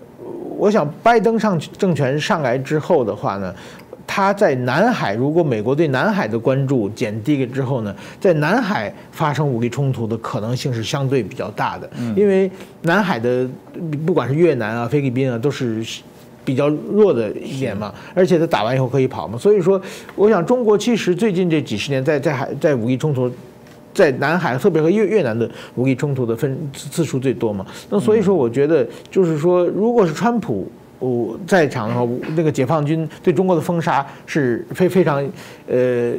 [0.57, 3.55] 我想拜登上政权上来之后的话呢。
[4.07, 12.51] 他在南海，如果美国对南海的关注减低了之后呢，在南海发生武力冲突的可能性是相对比较大的，因为
[12.83, 13.49] 南海的
[14.07, 15.85] 不管是越南啊、菲律宾啊，都是
[16.45, 19.81] 比较弱的一点嘛，而且他打完以后可以跑嘛，所以说，
[20.15, 23.31] 我想中国其实最近这几十年在在海在武力冲突。
[23.95, 30.71] 在南海，特别和越越南的武力冲突的分次次数最多嘛，那所以说，我觉得就是说，如果是川普。
[30.99, 35.23] 我在场的话，那个解放军对中国的封杀是非非常
[35.67, 36.15] 呃。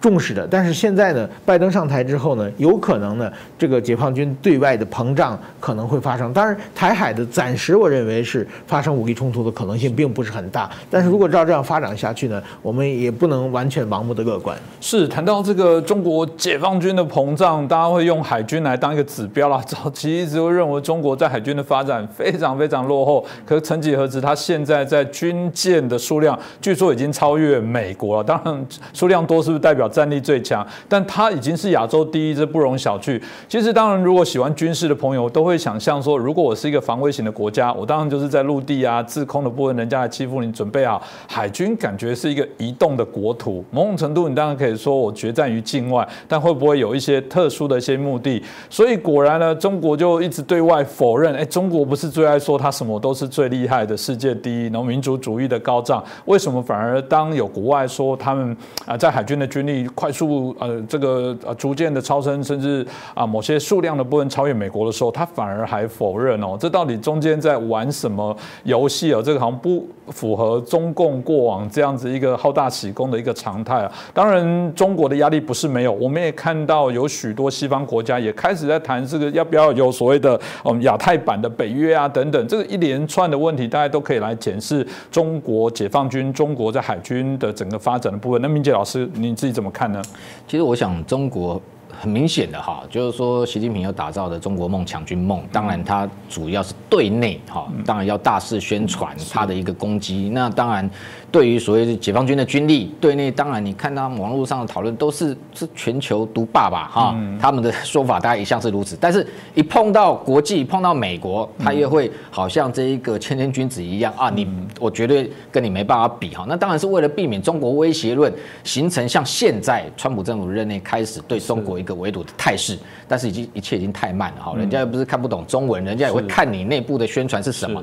[0.00, 6.32] 重视的，但是现在呢，拜登上台之后呢，有可能呢，这个解放军对外的膨胀可能会发生。
[6.32, 10.70] 当然，台海的暂时我认为是发生武力冲突的可能性并不是很大。
[10.90, 14.56] 但是如果照这样发展下去呢，我们也不能完全盲目的乐观。
[14.80, 19.62] 是谈到这个中国解放军的膨胀，大家会用海军来当一个指标啦。
[19.68, 28.24] 早期一直会认为中国在海军的发展非常非常落后，可是曾几何时，它现在在军舰的数量据说已经超越美国了。
[28.24, 29.88] 当然，数量多是不是代表？
[29.94, 33.20] 战力最强，但它已经是亚洲第一，这不容小觑。
[33.48, 43.64] 其实，当然，如果喜欢军事的朋友都会想象说，如果我是一个防卫型的国家，我当然就是在陆地啊、制空的部分，人家来欺负你，准备好海军，感觉是一个移动的国土。
[43.70, 48.42] 某种程度，你当然可以说我决战于境外，但会不会有一些特殊的一些目的？
[48.68, 51.34] 所以，果然呢，中国就一直对外否认。
[51.34, 58.56] 哎，中国不是最爱说他什么都是最厉害的，世界第一，然后民族主义的高涨，为什么反而当有国外说他们
[58.86, 59.86] 啊在海军的军力？
[59.94, 69.20] 快速呃，这个呃逐渐的超升，甚至啊某些数量的部分超越美国的时候，他反而还否认哦，这到底中间在玩什么游戏啊？
[69.24, 73.92] 这个好像不符合中共过往这样子一个好大喜功的一个常态啊。
[74.12, 88.42] 当然，中国的压力不是没有，我们也看到有许多西方国家也开始在谈这个要不要有所谓的嗯亚太版的北约啊等等，这个一连串的问题，大家都可以来检视中国解放军、中国在海军的整个发展的部分。
[88.42, 89.70] 那明杰老师，你自己怎么？
[89.70, 90.00] 看呢？
[90.46, 100.30] 其实我想，中国很明显的哈，就是说，习近平要打造的中国梦、强军梦，当然他主要是对内哈，当然要大肆宣传他的一个攻击。
[100.32, 100.88] 那当然。
[101.34, 108.96] 对于所谓的解放军的军力，对内当然你看到网络上的讨论都是是全球独霸吧，哈， 他们的说法大概一向是如此。
[109.00, 114.46] 但是，一碰到国际，碰到美国，他又会好像这一个谦谦君子一样啊，你
[114.78, 116.46] 我绝对跟你没办法比哈。
[116.48, 118.32] 那当然是为了避免中国威胁论
[118.62, 122.78] 形成像现在川普政府任内开始对中国一个围堵的态势，
[123.08, 127.82] 但是已经一切已经太慢了哈，人家又不是看不懂中文，人家也会看你内部的宣传是什么。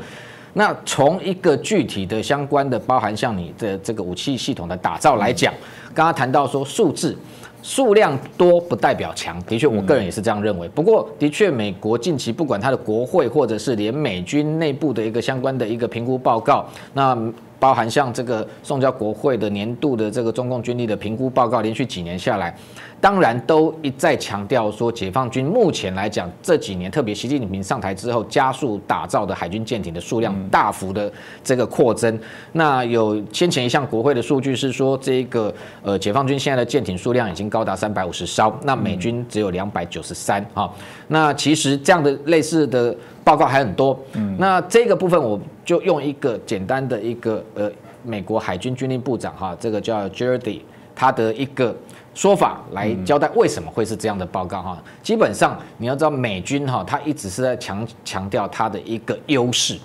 [0.54, 5.54] 那从一个具体的相关的，包含像你的这个武器系统的打造来讲，
[5.94, 7.18] 刚刚谈到说数字
[7.64, 10.68] 数量多不代表强，的确，我个人也是这样认为。
[10.70, 17.16] 不过，的确，美国近期不管它的国会或者是连美军内部的一个相关的一个评估报告，那
[17.62, 22.52] 包含像这个送交国会的年度的这个中共军力的评估报告，连续几年下来。
[23.00, 31.12] 当然都一再强调说，解放军目前来讲这几年，特别习近平上台之后，加速打造的海军舰艇的数量大幅的
[31.44, 32.20] 这个扩增。
[32.52, 35.54] 那有先前一项国会的数据是说，这个
[35.84, 40.72] 呃解放军现在的舰艇数量已经高达三百五十艘，那美军只有两百九十三啊。
[41.08, 44.00] 那其实这样的类似的报告还很多。
[44.38, 47.72] 那这个部分我就用一个简单的一个呃
[48.04, 50.62] 美国海军军令部长哈，这个叫 Jerdy，
[50.96, 51.76] 他的一个。
[52.14, 59.78] 说法来交代为什么会是这样的报告哈，基本上你要知道美军哈，他一直是在强强调他的一个优势，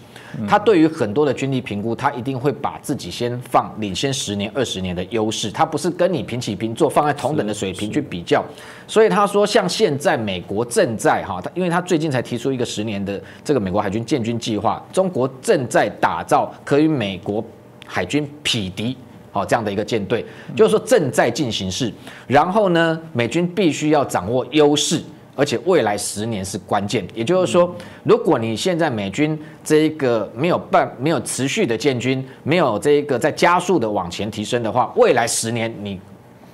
[0.49, 8.45] 他对于很多的军力评估，他一定会把自己先放领先十年二十年的优势，他不是跟你平起平坐，放在同等的水平去比较，
[8.87, 17.45] 所以他说像现在美国正在哈，他因为他最近才提出一个十年的这个美国海军建军计划，中国正在打造可与美国
[17.87, 18.97] 海军匹敌。
[19.33, 20.25] 哦，这样的一个舰队，
[20.57, 21.93] 就是说正在进行式。
[22.27, 24.99] 然后呢，美军必须要掌握优势，
[25.37, 27.07] 而且未来十年是关键。
[27.15, 27.73] 也就是说，
[28.03, 36.01] 如果你现在美军这一个没有办没有持续的建军，没有这一个在加速的往前提升的话，未来十年你。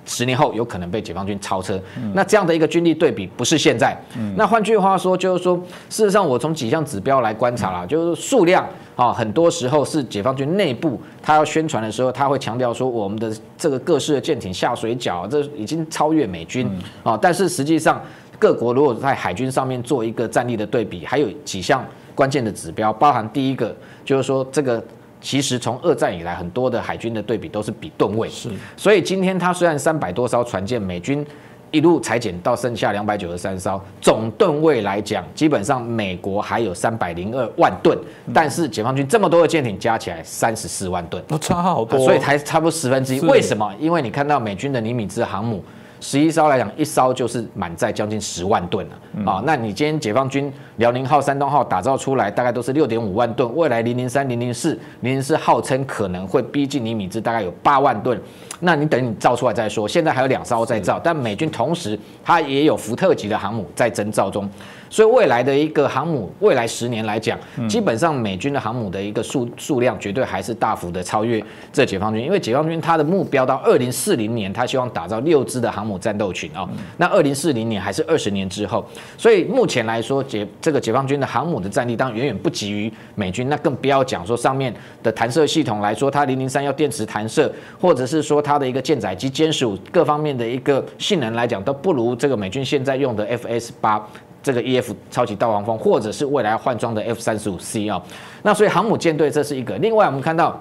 [0.05, 1.81] 十年后有可能被解放军超车，
[2.13, 3.97] 那这样的一个军力对比不是现在。
[4.35, 5.57] 那换句话说，就是说，
[5.89, 16.69] 事实上我从几项指标来观察啦，就是数量啊，很多时候是解放军内部他要宣传的时候，他会强调说我们的这个各式的舰艇下水饺，这已经超越美军
[17.05, 17.17] 啊。
[17.17, 18.03] 但是实际上，
[18.43, 23.73] 各国如果在海军上面做一个战力的对比，还有几项关键的指标，包含第一个
[24.05, 24.83] 就是说这个。
[25.25, 28.51] 其实从二战以来，很多的海军的对比都是比吨位，是。
[28.77, 31.25] 所以今天它虽然三百多艘船舰，美军
[31.71, 37.97] 一路裁减到剩下两百九十三艘，总吨位来讲，基本上美国还有三百零二万吨，
[38.35, 43.21] 但是解放军这么多的舰艇加起来三十四万吨，差好多，所以才差不多十分之一。
[43.21, 43.73] 为什么？
[43.79, 45.63] 因为你看到美军的尼米兹航母。
[46.03, 49.41] 十一艘来讲，一艘就是满载将近十万吨了啊！
[49.47, 53.49] 那你今天解放军辽宁号、山东号打造出来，大概都是六点五万吨。
[53.55, 58.21] 未来零零三、零零四、零零四号称可能会逼近尼米兹，大概有八万吨。
[58.59, 59.87] 那你等你造出来再说。
[59.87, 64.51] 现在还有两艘在造，但美军同时它也有福特级的航母在征造中。
[64.93, 76.69] 所以未来的一个航母，未来十年来讲，基本上美军的航母的一个数数量绝对还是大幅的超越这解放军，因为解放军它的目标到二零四零年，它希望打造六支的航母战斗群啊。
[76.99, 78.85] 那二零四零年还是二十年之后，
[79.17, 94.07] 所以目前来说解这个解放军的航母的战力当然远远不及于美军，那更不要讲说上面的弹射系统来说，它零零三要电磁弹射，或者是说它的一个舰载机歼十五各方面的一个性能来讲，都不如这个美军现在用的 FS 八
[94.43, 98.03] 这个 EF 超级大黄蜂，或者是未来要换装的 F 三十五 C 啊。
[98.43, 100.61] 那所以航母舰队这是一个，另外我们看到。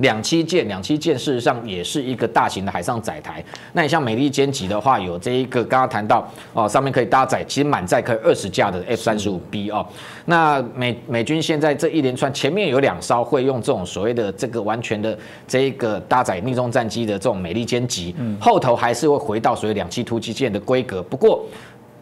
[0.00, 3.42] 两栖舰，两栖舰事实上也是一个大型的海上载台。
[3.72, 9.86] 那你像美利坚级的话，有这一个刚刚谈到哦，上面可以搭载，其实满载可以二十架的 F 三十五 B 哦。
[10.26, 15.16] 那美美军现在这一连串前面有两艘会用这种所谓的这个完全的
[15.48, 21.02] 这一个搭载逆中战机的这种美利坚级，后头还是会回到所谓两栖突击舰的规格。
[21.02, 21.42] 不过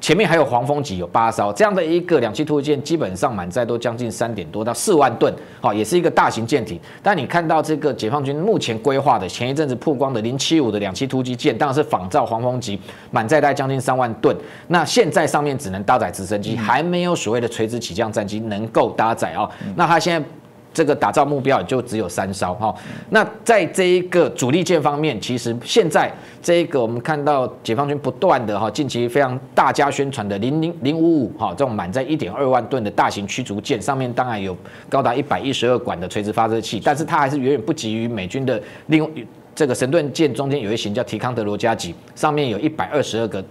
[0.05, 5.32] 前面还有黄蜂级有八艘这样的一个两栖突击舰，基本上满载都将近三点多到四万吨，
[5.62, 6.78] 哦，也是一个大型舰艇。
[7.02, 12.78] 但你看到这个解放军目前规划的前一阵子曝光的零七五的两栖突击舰，当然是仿造黄蜂级，
[13.11, 14.36] 满载大概将近三万吨。
[14.68, 19.48] 那现在上面只能搭载直升机，还没有所谓的垂直起降战机能够搭载啊。
[19.74, 20.28] 那它现在。
[20.75, 22.75] 这个打造目标也就只有三艘哈，
[23.11, 26.12] 那在这一个主力舰方面，其实现在
[26.43, 34.57] 这一个我们看到解放军不断的哈，近期非常大加宣传的零零零五五哈，这种满载一点二万吨的大型驱逐舰，上面当然有
[34.89, 39.09] 高达一百一十二管的垂直发射器，但是它还是远远不及于美军的另
[39.55, 43.43] 这个神盾舰中间有一型叫提康德罗加级，上面有一百二十二个。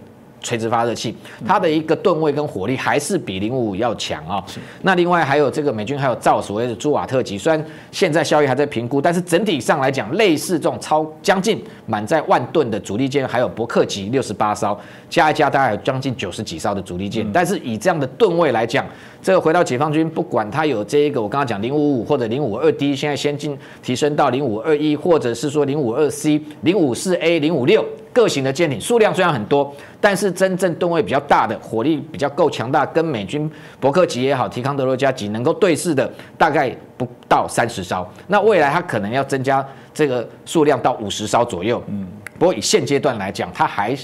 [0.44, 1.12] 垂直发射器，
[1.44, 4.44] 它的一个吨位跟火力还是比零五五要强啊。
[4.82, 14.78] 那另外还有这个美军还有造所谓的朱瓦特级，虽然现在效益还在评估，但是整体上来讲，类似这种超将近满载万吨的主力舰，还有伯克级六十八艘，
[15.08, 17.26] 加一加大概有将近九十几艘的主力舰。
[17.32, 18.86] 但是以这样的吨位来讲，
[19.22, 27.82] 这个回到解放军，不管它有这一个我刚刚讲零五五或者零五二 D，现在先进提升到零五二一，或者是说零五二 C、零五四 A、零五六。
[28.14, 38.08] 各型的舰艇数量虽然很多，但是真正吨位比较大的、火力比较够强大，跟美军伯克级也好、提康德罗加级能够对视的，大概不到三十艘。
[38.28, 41.82] 那未来它可能要增加这个数量到五十艘左右。
[41.88, 42.06] 嗯，
[42.38, 43.94] 不过以现阶段来讲，它还。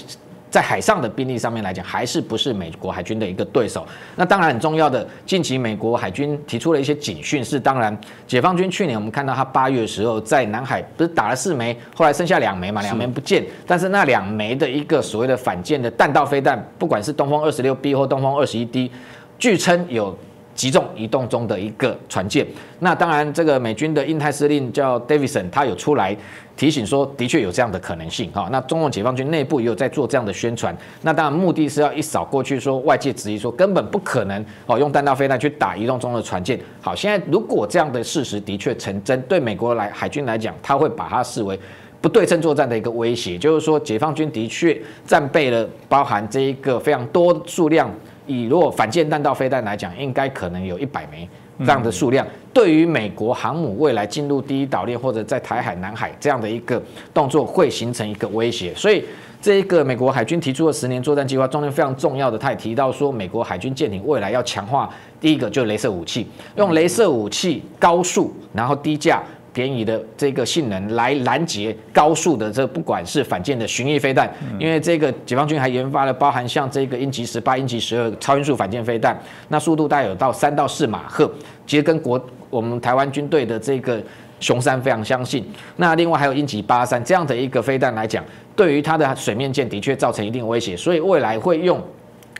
[0.51, 3.87] 在海上的兵力上面来讲，还是不是美国海军的一个对手。
[4.17, 7.97] 那当然很重要的，近期美国海军提出了一些警讯，是当然，
[8.27, 13.43] 解放军去年我们看到他八月的时候在南海不是打了四枚，后来剩下两枚嘛，两枚不见。
[13.65, 18.91] 但是那两枚的一个所谓的反舰的弹道飞弹，不管是东风二十六 B 或东风二十一 D，
[19.39, 20.15] 据称有。
[20.53, 22.45] 击中移动中的一个船舰，
[22.79, 26.15] 那当然，这个美军的印太司令叫 Davidson，他有出来
[26.61, 28.47] 提醒说，的确有这样的可能性哈。
[28.51, 36.59] 那中共解放军内部也有在做这样的宣传，那当然目的是要一扫过去说外界质疑说根本不可能哦用弹道飞弹去打移动中的船舰。
[36.79, 41.59] 好，现在如果这样的事实的确成真，对美国来海军来讲，他会把它视为
[41.99, 47.91] 不对称作战的一个威胁，就是说解放军的确战备了包含这一个非常多数量。
[48.27, 51.27] 以如果反舰弹道飞弹来讲，应该可能有一百枚
[51.65, 56.81] 这样的数量，对于美国航母未来进入第一岛链或者在台海、南海这样的一个
[57.13, 58.73] 动作，会形成一个威胁。
[58.75, 59.03] 所以，
[59.41, 64.89] 这一个美国海军提出的十年作战计划中间非常重要的，他也提到说，美国海军舰艇未来要强化
[65.19, 69.23] 第一个就是镭射武器，用镭射武器高速，然后低价。
[69.53, 79.13] 便宜的这个性能来拦截高速的这不管是反舰的巡弋飞弹，因为这个解放军还研发了包含像这个鹰击十八、鹰击十二超音速反舰飞弹，
[79.49, 81.29] 那速度大概有到三到四马赫，
[81.67, 82.17] 其实跟国
[82.51, 83.99] 我们台湾军队的这个
[84.39, 85.43] 雄三非常相信。
[85.77, 88.23] 那另外还有鹰击八三这样的一个飞弹来讲，
[88.55, 91.81] 对于它的水面舰的确造成一定威胁，所以未来会用。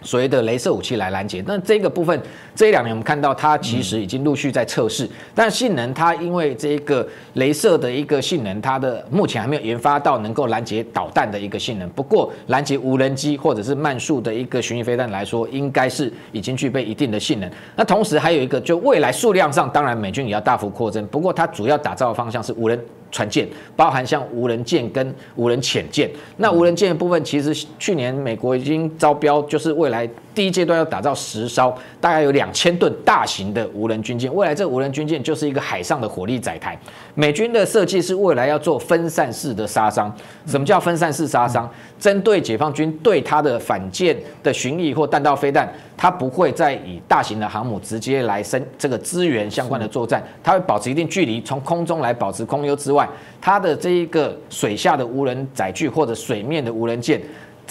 [0.01, 2.19] 所谓的镭射武器来拦截，那这个部分
[2.55, 11.89] 这一两年我们看到它其实已经陆续在测试，但性能它因为这个镭射的一个性能，它的目前还没有研发到能够拦截导弹的一个性能。
[11.91, 17.49] 不过拦截无人机或者是慢速的一个巡弋飞弹来说，应该是已经具备一定的性能。
[17.75, 22.79] 那同时还有一个，就未来数量上，当然美军也要大幅扩增，不过它主要打造的方向是无人。
[23.11, 26.09] 船舰包含像无人舰跟无人潜舰。
[26.37, 34.33] 那无人舰的部分，其实去年美国已经招标，就是未来第一阶段要打造十艘，大概有两千吨大型的无人军舰。
[34.33, 36.77] 未来这无人军舰就是一个海上的火力载台。
[37.15, 40.13] 美军的设计是未来要做分散式的杀伤。
[40.45, 41.69] 什么叫分散式杀伤？
[41.99, 53.07] 针对解放军对它的反舰的巡弋或弹道飞弹，它不会再以大型的航母直接来生这个支援相关的作战，它会保持一定距离，从空中来保持空优之外，
[53.39, 57.21] 它的这一个水下的无人载具或者水面的无人舰，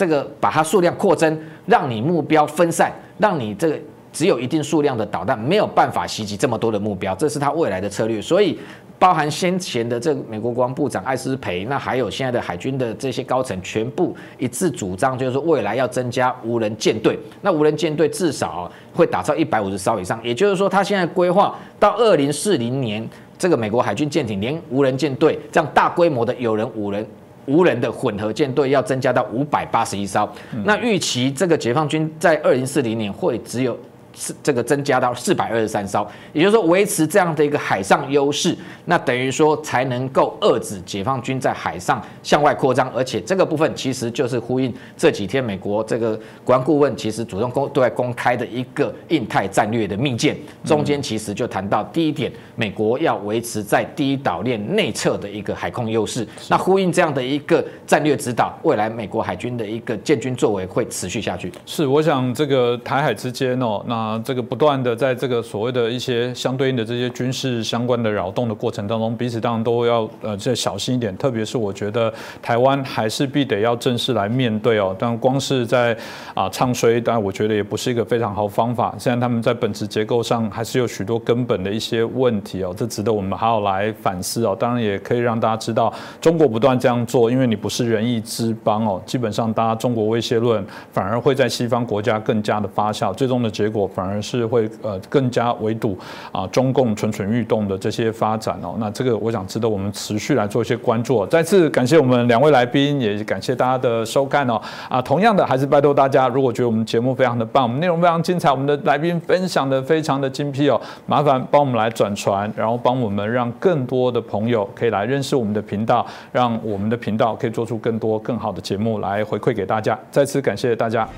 [0.00, 3.78] 这个把它数量扩增，让你目标分散，让你这个。
[4.12, 8.20] 只有一定数量的导弹，没有办法袭击这么多的目标，这是他未来的策略。
[8.20, 8.58] 所以，
[8.98, 17.16] 包含先前的这个美国国防部长艾斯培，那还有现在的海军的这些高层，全部一致主张，就是说未来要增加无人舰队。
[17.40, 27.06] 那无人舰队至少会打造一百五十艘以上，也就是说，他现在规划到二零四零年，这个美国海军舰艇连无人舰队这样大规模的有人无人。
[27.46, 30.28] 无人的混合舰队要增加到五百八十一艘，
[30.64, 33.78] 那预期这个解放军在二零四零年会只有。
[34.14, 61.52] 是这个增加到四百二十三艘，也就是说维持这样的一个海上优势，那等于说才能够遏制解放军在海上向外扩张，而且这个部分其实就是呼应这几天美国这个国安顾问其实主动公对外公开的一个印太战略的密件，中间其实就谈到第一点，美国要维持在第一岛链内侧的一个海空优势，那呼应这样的一个战略指导，未来美国海军的一个建军作为会持续下去。
[61.66, 71.14] 是，我想这个台海之间哦，那啊，这个不断的在这个所谓的一些相对应的这些军事相关的扰动的过程当中，彼此当然都要呃再小心一点。
[71.18, 74.96] 特别是我觉得台湾还是必得要正式来面对哦。
[74.98, 75.94] 但光是在
[76.32, 78.94] 啊唱衰，但我觉得也不是一个非常好方法。
[78.96, 84.56] 现在他们在本质结构上还是有许多根本的一些问题哦，这值得我们好好来反思哦。
[84.58, 85.92] 当然也可以让大家知道，
[86.22, 89.02] 中国不断这样做，因为你不是仁义之邦哦。
[89.04, 93.89] 基本上，大家中国威胁论反而会在西方国家更加的发酵，最终的结果。
[93.94, 95.98] 反而是会呃更加围堵
[96.32, 101.26] 啊中共蠢蠢欲动的这些发展哦，那这个我想值得我们持续来做一些关注。
[101.26, 119.98] 再次感谢我们两位来宾，也感谢大家的收看哦啊，同样的还是拜托大家，如果觉得我们节目非常的棒，我们内容非常精彩，我们的来宾分享的非常的精辟哦，麻烦帮我们来转传，然后帮我们让更多的朋友可以来认识我们的频道，让我们的频道可以做出更多更好的节目来回馈给大家。
[120.10, 121.08] 再次感谢大家。